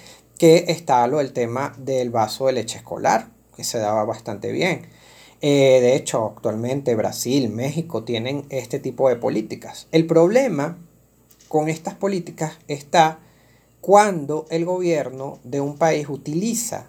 que 0.41 0.65
estaba 0.69 1.05
lo 1.05 1.19
del 1.19 1.33
tema 1.33 1.71
del 1.77 2.09
vaso 2.09 2.47
de 2.47 2.53
leche 2.53 2.79
escolar, 2.79 3.29
que 3.55 3.63
se 3.63 3.77
daba 3.77 4.05
bastante 4.05 4.51
bien. 4.51 4.87
Eh, 5.39 5.77
de 5.81 5.95
hecho, 5.95 6.33
actualmente 6.35 6.95
Brasil, 6.95 7.47
México 7.49 8.03
tienen 8.05 8.47
este 8.49 8.79
tipo 8.79 9.07
de 9.07 9.17
políticas. 9.17 9.87
El 9.91 10.07
problema 10.07 10.79
con 11.47 11.69
estas 11.69 11.93
políticas 11.93 12.57
está 12.67 13.19
cuando 13.81 14.47
el 14.49 14.65
gobierno 14.65 15.37
de 15.43 15.61
un 15.61 15.77
país 15.77 16.09
utiliza 16.09 16.87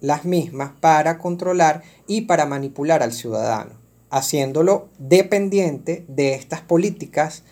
las 0.00 0.24
mismas 0.24 0.72
para 0.80 1.18
controlar 1.18 1.84
y 2.08 2.22
para 2.22 2.46
manipular 2.46 3.04
al 3.04 3.12
ciudadano, 3.12 3.74
haciéndolo 4.10 4.88
dependiente 4.98 6.04
de 6.08 6.34
estas 6.34 6.62
políticas 6.62 7.44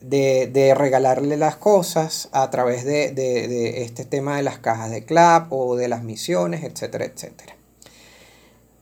de, 0.00 0.74
regalarle 0.76 1.36
las 1.36 1.56
cosas 1.56 2.28
a 2.32 2.50
través 2.50 2.84
de, 2.84 3.82
este 3.82 4.04
tema 4.04 4.36
de 4.36 4.42
las 4.42 4.58
cajas 4.58 4.90
de 4.90 5.04
club 5.04 5.46
o 5.50 5.76
de 5.76 5.88
las 5.88 6.02
misiones, 6.02 6.64
etcétera, 6.64 7.04
etcétera. 7.04 7.56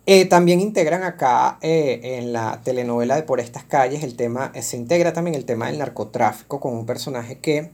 Eh, 0.06 0.26
también 0.26 0.60
integran 0.60 1.02
acá 1.02 1.58
eh, 1.62 2.18
en 2.18 2.34
la 2.34 2.60
telenovela 2.62 3.16
de 3.16 3.22
Por 3.22 3.40
estas 3.40 3.64
calles 3.64 4.02
el 4.02 4.16
tema, 4.16 4.52
se 4.60 4.76
integra 4.76 5.14
también 5.14 5.34
el 5.34 5.46
tema 5.46 5.68
del 5.68 5.78
narcotráfico 5.78 6.60
con 6.60 6.74
un 6.74 6.84
personaje 6.84 7.38
que 7.38 7.70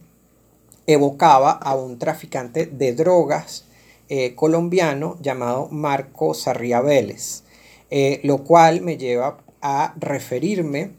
evocaba 0.87 1.51
a 1.51 1.75
un 1.75 1.99
traficante 1.99 2.67
de 2.67 2.95
drogas 2.95 3.65
eh, 4.09 4.35
colombiano 4.35 5.17
llamado 5.21 5.69
Marco 5.71 6.35
Sarria 6.35 6.81
Vélez, 6.81 7.45
eh, 7.91 8.21
lo 8.25 8.43
cual 8.43 8.81
me 8.81 8.97
lleva 8.97 9.39
a 9.63 9.95
referirme 9.99 10.91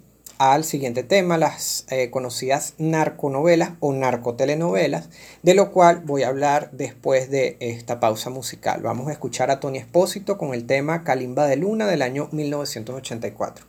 al 0.41 0.63
siguiente 0.63 1.04
tema, 1.04 1.38
las 1.38 1.86
eh, 1.91 2.10
conocidas 2.10 2.73
narconovelas 2.80 3.73
o 3.80 3.93
narcotelenovelas, 3.93 5.10
de 5.43 5.54
lo 5.54 5.71
cual 5.71 6.01
voy 6.04 6.23
a 6.23 6.30
hablar 6.30 6.71
después 6.71 7.30
de 7.30 7.58
esta 7.60 7.99
pausa 7.99 8.32
musical. 8.32 8.82
Vamos 8.82 9.08
a 9.08 9.12
escuchar 9.12 9.51
a 9.51 9.60
Tony 9.60 9.77
Espósito 9.77 10.39
con 10.39 10.56
el 10.56 10.65
tema 10.65 11.04
Calimba 11.04 11.45
de 11.45 11.58
Luna 11.58 11.86
del 11.86 12.01
año 12.01 12.27
1984. 12.32 13.67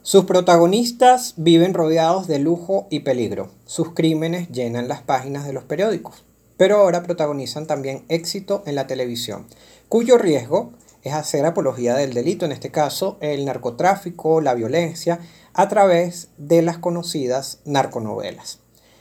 Sus 0.00 0.24
protagonistas 0.24 1.34
viven 1.36 1.74
rodeados 1.74 2.26
de 2.26 2.38
lujo 2.38 2.86
y 2.88 3.00
peligro. 3.00 3.50
Sus 3.66 3.92
crímenes 3.92 4.48
llenan 4.48 4.88
las 4.88 5.02
páginas 5.02 5.46
de 5.46 5.52
los 5.52 5.64
periódicos, 5.64 6.24
pero 6.56 6.78
ahora 6.78 7.02
protagonizan 7.02 7.66
también 7.66 8.06
éxito 8.08 8.62
en 8.64 8.76
la 8.76 8.86
televisión, 8.86 9.44
cuyo 9.90 10.16
riesgo 10.16 10.72
es 11.02 11.12
hacer 11.12 11.44
apología 11.44 11.94
del 11.94 12.14
delito, 12.14 12.44
en 12.44 12.52
este 12.52 12.70
caso 12.70 13.18
el 13.20 13.44
narcotráfico, 13.44 14.40
la 14.40 14.54
violencia, 14.54 15.20
a 15.54 15.68
través 15.68 16.28
de 16.38 16.62
las 16.62 16.78
conocidas 16.78 17.60
narconovelas. 17.64 18.60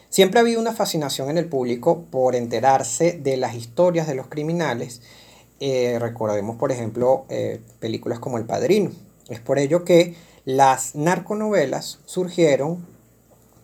Siempre 0.10 0.40
ha 0.40 0.42
habido 0.42 0.60
una 0.60 0.74
fascinación 0.74 1.30
en 1.30 1.38
el 1.38 1.48
público 1.48 2.04
por 2.12 2.36
enterarse 2.36 3.14
de 3.14 3.38
las 3.38 3.56
historias 3.56 4.08
de 4.08 4.16
los 4.16 4.28
criminales. 4.28 5.02
Eh, 5.62 5.98
recordemos, 6.00 6.58
por 6.58 6.72
ejemplo, 6.72 7.26
eh, 7.30 7.62
películas 7.80 8.20
como 8.20 8.38
El 8.38 8.46
Padrino. 8.46 8.92
Es 9.30 9.40
por 9.40 9.58
ello 9.58 9.86
que 9.86 10.16
las 10.44 10.96
narconovelas 10.96 12.00
surgieron 12.06 12.86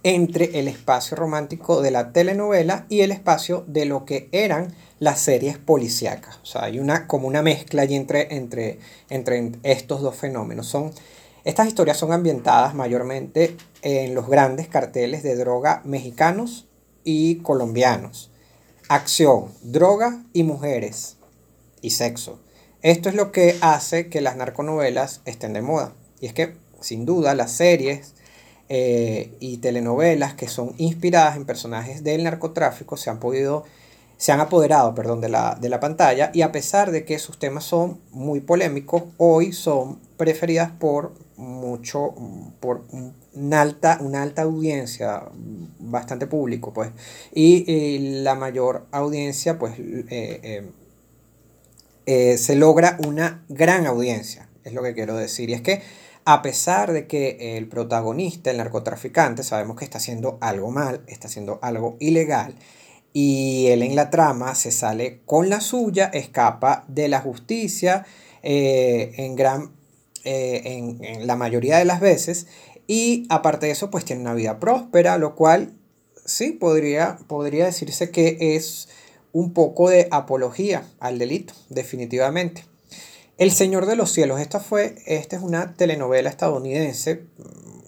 entre 0.03 0.59
el 0.59 0.67
espacio 0.67 1.17
romántico 1.17 1.81
de 1.81 1.91
la 1.91 2.11
telenovela 2.13 2.85
y 2.89 3.01
el 3.01 3.11
espacio 3.11 3.63
de 3.67 3.85
lo 3.85 4.05
que 4.05 4.29
eran 4.31 4.73
las 4.99 5.19
series 5.19 5.57
policíacas. 5.57 6.39
O 6.43 6.45
sea, 6.45 6.63
hay 6.63 6.79
una, 6.79 7.07
como 7.07 7.27
una 7.27 7.41
mezcla 7.41 7.81
allí 7.81 7.95
entre, 7.95 8.35
entre, 8.35 8.79
entre 9.09 9.51
estos 9.63 10.01
dos 10.01 10.15
fenómenos. 10.15 10.67
Son, 10.67 10.91
estas 11.43 11.67
historias 11.67 11.97
son 11.97 12.11
ambientadas 12.11 12.73
mayormente 12.73 13.57
en 13.81 14.15
los 14.15 14.27
grandes 14.27 14.67
carteles 14.67 15.23
de 15.23 15.35
droga 15.35 15.81
mexicanos 15.83 16.67
y 17.03 17.37
colombianos. 17.37 18.31
Acción, 18.89 19.51
droga 19.61 20.23
y 20.33 20.43
mujeres 20.43 21.17
y 21.81 21.91
sexo. 21.91 22.39
Esto 22.81 23.09
es 23.09 23.15
lo 23.15 23.31
que 23.31 23.57
hace 23.61 24.07
que 24.07 24.21
las 24.21 24.37
narconovelas 24.37 25.21
estén 25.25 25.53
de 25.53 25.61
moda. 25.61 25.93
Y 26.19 26.27
es 26.27 26.33
que 26.33 26.55
sin 26.81 27.05
duda, 27.05 27.35
las 27.35 27.51
series 27.51 28.13
eh, 28.69 29.33
y 29.39 29.57
telenovelas 29.57 30.33
que 30.33 30.47
son 30.47 30.73
inspiradas 30.77 31.37
en 31.37 31.45
personajes 31.45 32.03
del 32.03 32.23
narcotráfico 32.23 32.97
se 32.97 33.09
han 33.09 33.19
podido 33.19 33.63
se 34.17 34.31
han 34.31 34.39
apoderado 34.39 34.95
perdón, 34.95 35.21
de, 35.21 35.29
la, 35.29 35.55
de 35.61 35.69
la 35.69 35.79
pantalla 35.79 36.31
y 36.33 36.41
a 36.41 36.51
pesar 36.51 36.91
de 36.91 37.05
que 37.05 37.19
sus 37.19 37.37
temas 37.39 37.63
son 37.63 37.99
muy 38.11 38.39
polémicos, 38.39 39.03
hoy 39.17 39.53
son 39.53 39.99
preferidas 40.17 40.71
por 40.71 41.13
mucho, 41.37 42.15
por 42.59 42.83
una 43.33 43.61
alta, 43.61 43.99
una 44.01 44.23
alta 44.23 44.41
audiencia, 44.41 45.23
bastante 45.79 46.25
público, 46.25 46.73
pues, 46.73 46.89
y, 47.31 48.21
la 48.23 48.33
mayor 48.33 48.87
audiencia, 48.91 49.59
pues, 49.59 49.75
eh, 49.77 50.67
eh, 52.07 52.37
se 52.37 52.55
logra 52.55 52.97
una 53.05 53.43
gran 53.49 53.85
audiencia, 53.85 54.49
es 54.63 54.73
lo 54.73 54.81
que 54.81 54.93
quiero 54.93 55.15
decir. 55.15 55.49
Y 55.49 55.53
es 55.53 55.61
que 55.61 55.81
a 56.29 56.41
pesar 56.41 56.91
de 56.91 57.07
que 57.07 57.55
el 57.57 57.69
protagonista, 57.69 58.51
el 58.51 58.57
narcotraficante, 58.57 59.43
sabemos 59.43 59.77
que 59.77 59.85
está 59.85 59.97
haciendo 59.97 60.37
algo 60.41 60.71
mal, 60.71 61.01
está 61.07 61.29
haciendo 61.29 61.57
algo 61.61 61.95
ilegal, 62.01 62.53
y 63.13 63.67
él 63.67 63.81
en 63.81 63.95
la 63.95 64.09
trama 64.09 64.53
se 64.53 64.71
sale 64.71 65.21
con 65.25 65.47
la 65.49 65.61
suya, 65.61 66.07
escapa 66.07 66.83
de 66.89 67.07
la 67.07 67.21
justicia 67.21 68.05
eh, 68.43 69.13
en, 69.15 69.37
gran, 69.37 69.71
eh, 70.25 70.99
en, 70.99 71.27
la 71.27 71.37
mayoría 71.37 71.77
de 71.77 71.85
las 71.85 72.01
veces 72.01 72.47
y 72.87 73.25
aparte 73.29 73.67
de 73.67 73.71
eso 73.71 73.89
pues 73.89 74.03
tiene 74.03 74.21
una 74.21 74.33
vida 74.33 74.59
próspera, 74.59 75.17
lo 75.17 75.33
cual 75.33 75.75
sí 76.25 76.51
podría, 76.51 77.19
podría 77.27 77.63
decirse 77.63 78.11
que 78.11 78.35
es 78.57 78.89
un 79.31 79.53
poco 79.53 79.89
de 79.89 80.09
apología 80.11 80.83
al 80.99 81.19
delito, 81.19 81.53
definitivamente. 81.69 82.65
El 83.37 83.51
Señor 83.51 83.85
de 83.85 83.95
los 83.95 84.11
Cielos, 84.11 84.39
esta, 84.39 84.59
fue, 84.59 84.95
esta 85.05 85.35
es 85.35 85.41
una 85.41 85.73
telenovela 85.75 86.29
estadounidense, 86.29 87.23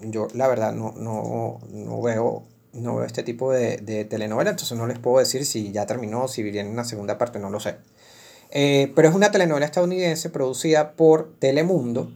yo 0.02 0.28
la 0.34 0.48
verdad 0.48 0.74
no, 0.74 0.94
no, 0.96 1.60
no 1.72 2.02
veo 2.02 2.46
no 2.74 2.96
veo 2.96 3.06
este 3.06 3.24
tipo 3.24 3.52
de, 3.52 4.06
telenovela, 4.10 4.52
entonces 4.52 4.78
no 4.78 4.88
les 4.88 5.00
puedo 5.00 5.20
decir 5.20 5.46
si 5.46 5.72
ya 5.72 5.86
terminó, 5.86 6.28
si 6.28 6.44
viene 6.44 6.70
una 6.70 6.84
segunda 6.84 7.18
parte, 7.18 7.40
no 7.40 7.50
lo 7.50 7.60
sé. 7.60 7.78
Eh, 8.52 8.92
pero 8.96 9.10
es 9.10 9.16
una 9.16 9.32
telenovela 9.32 9.66
estadounidense 9.66 10.30
producida 10.30 10.94
por 10.94 11.34
Telemundo 11.40 12.12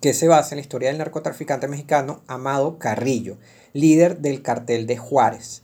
que 0.00 0.12
se 0.14 0.28
basa 0.28 0.54
en 0.54 0.56
la 0.56 0.62
historia 0.62 0.88
del 0.88 0.98
narcotraficante 0.98 1.68
mexicano 1.68 2.22
Amado 2.26 2.78
Carrillo, 2.78 3.36
líder 3.72 4.18
del 4.18 4.42
cartel 4.42 4.86
de 4.86 4.96
Juárez. 4.96 5.62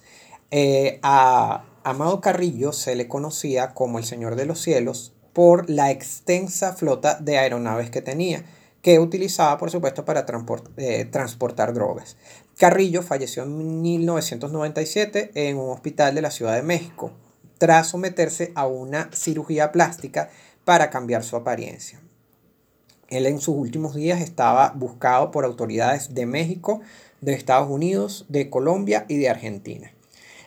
Eh, 0.51 0.99
a 1.03 1.65
Amado 1.85 2.21
Carrillo 2.21 2.73
se 2.73 2.97
le 2.97 3.09
conocía 3.09 3.75
como 3.75 3.99
el 3.99 4.05
Señor 4.05 4.37
de 4.37 4.47
los 4.47 4.61
Cielos 4.61 5.15
por 5.37 5.69
la 5.69 5.91
extensa 5.91 6.73
flota 6.73 7.19
de 7.21 7.37
aeronaves 7.37 7.91
que 7.91 8.01
tenía 8.01 8.43
que 8.81 8.99
utilizaba, 8.99 9.59
por 9.59 9.71
supuesto, 9.71 10.07
para 10.07 10.25
eh, 10.79 11.05
transportar 11.05 11.75
drogas. 11.75 12.17
Carrillo 12.57 13.03
falleció 13.03 13.43
en 13.43 13.83
1997 13.83 15.33
en 15.35 15.59
un 15.59 15.69
hospital 15.69 16.15
de 16.15 16.23
la 16.23 16.31
Ciudad 16.31 16.55
de 16.55 16.63
México, 16.63 17.11
tras 17.59 17.89
someterse 17.89 18.53
a 18.55 18.67
una 18.67 19.11
cirugía 19.13 19.73
plástica 19.73 20.31
para 20.65 20.89
cambiar 20.89 21.23
su 21.23 21.37
apariencia. 21.37 22.01
Él 23.09 23.27
en 23.27 23.39
sus 23.39 23.57
últimos 23.57 23.95
días 23.95 24.23
estaba 24.23 24.73
buscado 24.75 25.31
por 25.31 25.45
autoridades 25.45 26.15
de 26.15 26.25
México, 26.25 26.81
de 27.21 27.35
Estados 27.35 27.69
Unidos, 27.69 28.25
de 28.31 28.49
Colombia 28.49 29.05
y 29.07 29.19
de 29.19 29.29
Argentina. 29.29 29.93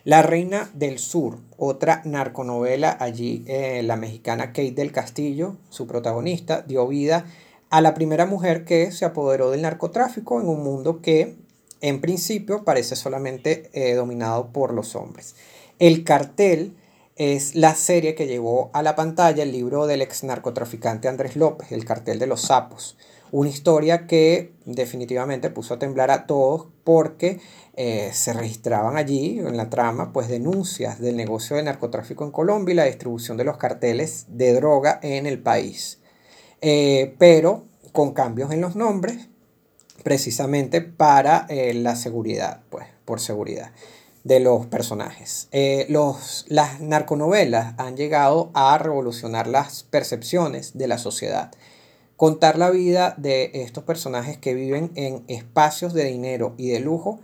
La 0.10 0.24
Reina 0.24 0.72
del 0.74 0.98
Sur, 0.98 1.38
otra 1.56 2.02
narconovela 2.04 2.98
allí, 3.00 3.44
eh, 3.46 3.84
la 3.84 3.96
mexicana 3.96 4.48
Kate 4.48 4.72
del 4.72 4.92
Castillo, 4.92 5.58
su 5.70 5.86
protagonista, 5.86 6.64
dio 6.64 6.88
vida 6.88 7.28
a 7.70 7.80
la 7.80 7.94
primera 7.94 8.26
mujer 8.26 8.66
que 8.66 8.92
se 8.92 9.06
apoderó 9.06 9.52
del 9.52 9.62
narcotráfico 9.62 10.42
en 10.42 10.48
un 10.48 10.64
mundo 10.64 11.00
que 11.04 11.36
en 11.82 12.02
principio 12.02 12.64
parece 12.64 12.96
solamente 12.96 13.70
eh, 13.74 13.94
dominado 13.94 14.48
por 14.52 14.74
los 14.74 14.96
hombres. 14.96 15.36
El 15.78 16.04
cartel 16.04 16.76
es 17.16 17.54
la 17.54 17.76
serie 17.76 18.16
que 18.16 18.26
llevó 18.26 18.72
a 18.74 18.82
la 18.82 18.96
pantalla 18.96 19.44
el 19.44 19.52
libro 19.52 19.86
del 19.86 20.02
ex 20.02 20.24
narcotraficante 20.24 21.08
Andrés 21.08 21.36
López, 21.36 21.72
El 21.72 21.86
cartel 21.86 22.18
de 22.18 22.26
los 22.26 22.42
sapos. 22.42 22.98
Una 23.32 23.50
historia 23.50 24.08
que 24.08 24.54
definitivamente 24.66 25.52
puso 25.52 25.76
a 25.76 25.80
temblar 25.80 26.10
a 26.10 26.26
todos 26.26 26.66
porque 26.84 27.40
eh, 27.82 28.12
se 28.12 28.34
registraban 28.34 28.98
allí 28.98 29.40
en 29.40 29.56
la 29.56 29.70
trama 29.70 30.12
pues 30.12 30.28
denuncias 30.28 31.00
del 31.00 31.16
negocio 31.16 31.56
de 31.56 31.64
narcotráfico 31.64 32.26
en 32.26 32.32
Colombia 32.32 32.74
y 32.74 32.76
la 32.76 32.84
distribución 32.84 33.38
de 33.38 33.46
los 33.46 33.56
carteles 33.56 34.26
de 34.28 34.52
droga 34.52 35.00
en 35.02 35.26
el 35.26 35.42
país. 35.42 36.02
Eh, 36.60 37.16
pero 37.20 37.64
con 37.94 38.12
cambios 38.12 38.52
en 38.52 38.60
los 38.60 38.76
nombres, 38.76 39.30
precisamente 40.04 40.82
para 40.82 41.46
eh, 41.48 41.74
la 41.74 41.96
seguridad, 41.96 42.64
pues, 42.70 42.86
por 43.06 43.22
seguridad 43.22 43.72
de 44.26 44.42
los 44.42 44.66
personajes. 44.66 45.48
Los, 45.88 46.48
las 46.50 46.82
narconovelas 46.82 47.76
han 47.78 47.96
llegado 47.96 48.52
a 48.56 48.78
revolucionar 48.78 49.48
las 49.48 49.84
percepciones 49.84 50.78
de 50.78 50.90
la 50.90 50.98
sociedad. 50.98 51.50
Contar 52.18 52.58
la 52.58 52.72
vida 52.72 53.16
de 53.18 53.52
estos 53.54 53.86
personajes 53.86 54.38
que 54.38 54.54
viven 54.54 54.92
en 54.96 55.24
espacios 55.30 55.94
de 55.94 56.04
dinero 56.04 56.56
y 56.58 56.72
de 56.72 56.82
lujo 56.82 57.22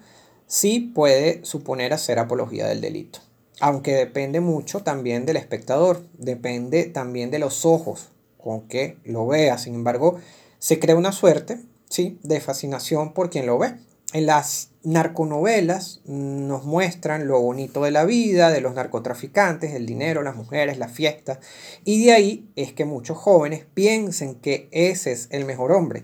sí 0.48 0.92
puede 0.94 1.44
suponer 1.44 1.94
hacer 1.94 2.20
apología 2.20 2.68
del 2.68 2.82
delito. 2.82 3.20
Aunque 3.60 3.94
depende 3.94 4.42
mucho 4.42 4.82
también 4.82 5.26
del 5.26 5.38
espectador, 5.38 6.06
depende 6.18 6.86
también 6.86 7.32
de 7.32 7.40
los 7.40 7.66
ojos 7.66 8.10
con 8.38 8.68
que 8.68 8.98
lo 9.06 9.26
vea. 9.28 9.58
Sin 9.58 9.76
embargo, 9.76 10.20
se 10.60 10.80
crea 10.80 10.96
una 10.96 11.12
suerte, 11.12 11.60
¿sí? 11.90 12.20
De 12.24 12.42
fascinación 12.42 13.14
por 13.14 13.30
quien 13.30 13.46
lo 13.46 13.58
ve. 13.58 13.76
En 14.14 14.28
las 14.28 14.70
narconovelas 14.84 16.02
nos 16.06 16.64
muestran 16.64 17.28
lo 17.28 17.42
bonito 17.42 17.84
de 17.84 17.92
la 17.92 18.06
vida, 18.06 18.52
de 18.52 18.62
los 18.62 18.76
narcotraficantes, 18.76 19.74
el 19.74 19.86
dinero, 19.86 20.22
las 20.22 20.36
mujeres, 20.36 20.78
las 20.78 20.92
fiestas. 20.92 21.40
Y 21.84 22.06
de 22.06 22.14
ahí 22.14 22.50
es 22.56 22.72
que 22.72 22.86
muchos 22.86 23.18
jóvenes 23.18 23.66
piensen 23.74 24.36
que 24.36 24.70
ese 24.72 25.12
es 25.12 25.28
el 25.32 25.46
mejor 25.46 25.72
hombre, 25.72 26.04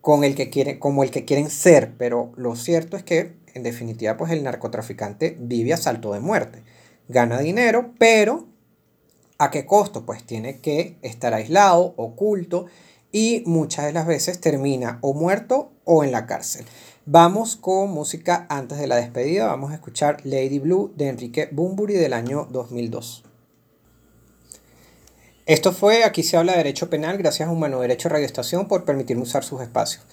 con 0.00 0.24
el 0.24 0.34
que 0.34 0.50
quieren, 0.50 0.78
como 0.78 1.02
el 1.02 1.10
que 1.10 1.24
quieren 1.24 1.48
ser. 1.48 1.94
Pero 1.96 2.32
lo 2.36 2.54
cierto 2.54 2.96
es 2.96 3.02
que, 3.02 3.32
en 3.54 3.62
definitiva, 3.62 4.16
pues 4.16 4.32
el 4.32 4.42
narcotraficante 4.42 5.36
vive 5.38 5.72
a 5.72 5.76
salto 5.76 6.12
de 6.12 6.20
muerte. 6.20 6.62
Gana 7.08 7.38
dinero, 7.40 7.92
pero 7.98 8.46
¿A 9.42 9.50
qué 9.50 9.66
costo? 9.66 10.06
Pues 10.06 10.22
tiene 10.22 10.60
que 10.60 10.98
estar 11.02 11.34
aislado, 11.34 11.94
oculto 11.96 12.66
y 13.10 13.42
muchas 13.44 13.86
de 13.86 13.92
las 13.92 14.06
veces 14.06 14.40
termina 14.40 15.00
o 15.00 15.14
muerto 15.14 15.72
o 15.84 16.04
en 16.04 16.12
la 16.12 16.26
cárcel. 16.26 16.64
Vamos 17.06 17.56
con 17.56 17.90
música 17.90 18.46
antes 18.48 18.78
de 18.78 18.86
la 18.86 18.94
despedida. 18.94 19.48
Vamos 19.48 19.72
a 19.72 19.74
escuchar 19.74 20.18
Lady 20.22 20.60
Blue 20.60 20.92
de 20.96 21.08
Enrique 21.08 21.48
Bumburi 21.50 21.94
del 21.94 22.12
año 22.12 22.46
2002. 22.52 23.24
Esto 25.46 25.72
fue 25.72 26.04
Aquí 26.04 26.22
se 26.22 26.36
habla 26.36 26.52
de 26.52 26.58
Derecho 26.58 26.88
Penal 26.88 27.18
gracias 27.18 27.48
a 27.48 27.52
Humano 27.52 27.80
Derecho 27.80 28.08
Radio 28.08 28.26
Estación 28.26 28.68
por 28.68 28.84
permitirme 28.84 29.24
usar 29.24 29.42
sus 29.42 29.60
espacios. 29.60 30.04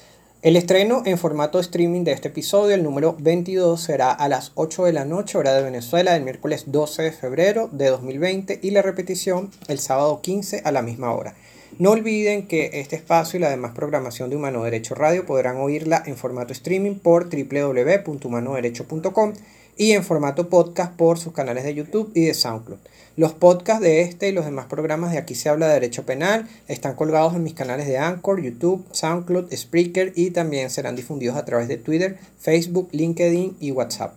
El 0.41 0.55
estreno 0.55 1.03
en 1.05 1.17
formato 1.17 1.59
streaming 1.59 2.05
de 2.05 2.13
este 2.13 2.29
episodio, 2.29 2.73
el 2.73 2.81
número 2.81 3.13
22, 3.19 3.81
será 3.81 4.13
a 4.13 4.29
las 4.29 4.53
8 4.55 4.85
de 4.85 4.93
la 4.93 5.03
noche, 5.03 5.37
hora 5.37 5.53
de 5.53 5.63
Venezuela, 5.63 6.15
el 6.15 6.23
miércoles 6.23 6.63
12 6.67 7.03
de 7.03 7.11
febrero 7.11 7.67
de 7.73 7.87
2020 7.87 8.61
y 8.63 8.71
la 8.71 8.81
repetición 8.81 9.51
el 9.67 9.79
sábado 9.79 10.21
15 10.21 10.61
a 10.63 10.71
la 10.71 10.81
misma 10.81 11.11
hora. 11.11 11.35
No 11.77 11.91
olviden 11.91 12.47
que 12.47 12.69
este 12.75 12.95
espacio 12.95 13.37
y 13.37 13.41
la 13.41 13.49
demás 13.49 13.73
programación 13.73 14.29
de 14.29 14.37
Humano 14.37 14.63
Derecho 14.63 14.95
Radio 14.95 15.25
podrán 15.25 15.57
oírla 15.57 16.01
en 16.05 16.15
formato 16.15 16.53
streaming 16.53 16.95
por 16.95 17.27
www.humanoderecho.com 17.29 19.33
y 19.79 19.93
en 19.93 20.03
formato 20.03 20.49
podcast 20.49 20.93
por 20.95 21.17
sus 21.17 21.31
canales 21.31 21.63
de 21.63 21.73
YouTube 21.73 22.11
y 22.13 22.25
de 22.25 22.33
SoundCloud. 22.33 22.79
Los 23.15 23.31
podcasts 23.31 23.81
de 23.81 24.01
este 24.01 24.27
y 24.27 24.33
los 24.33 24.43
demás 24.43 24.65
programas 24.65 25.11
de 25.11 25.17
Aquí 25.17 25.35
se 25.35 25.47
habla 25.47 25.67
de 25.67 25.73
Derecho 25.75 26.05
Penal 26.05 26.47
están 26.67 26.95
colgados 26.95 27.33
en 27.33 27.43
mis 27.43 27.53
canales 27.53 27.87
de 27.87 27.97
Anchor, 27.97 28.41
YouTube, 28.43 28.85
SoundCloud, 28.91 29.51
Spreaker 29.55 30.11
y 30.15 30.31
también 30.31 30.69
serán 30.69 30.97
difundidos 30.97 31.37
a 31.37 31.45
través 31.45 31.69
de 31.69 31.77
Twitter, 31.77 32.17
Facebook, 32.39 32.89
LinkedIn 32.91 33.55
y 33.61 33.71
WhatsApp. 33.71 34.13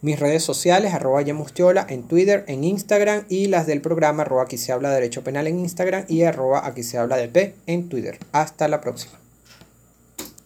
Mis 0.00 0.18
redes 0.18 0.44
sociales, 0.44 0.94
arroba 0.94 1.22
Yamustiola 1.22 1.86
en 1.90 2.04
Twitter, 2.04 2.44
en 2.46 2.62
Instagram 2.62 3.24
y 3.28 3.48
las 3.48 3.66
del 3.66 3.80
programa 3.80 4.22
arroba 4.22 4.44
aquí 4.44 4.58
se 4.58 4.70
habla 4.70 4.90
de 4.90 4.94
Derecho 4.94 5.24
Penal 5.24 5.48
en 5.48 5.58
Instagram 5.58 6.04
y 6.08 6.22
arroba 6.22 6.64
aquí 6.64 6.84
se 6.84 6.98
habla 6.98 7.16
de 7.16 7.28
P 7.28 7.54
en 7.66 7.88
Twitter. 7.88 8.18
Hasta 8.30 8.68
la 8.68 8.80
próxima. 8.80 9.19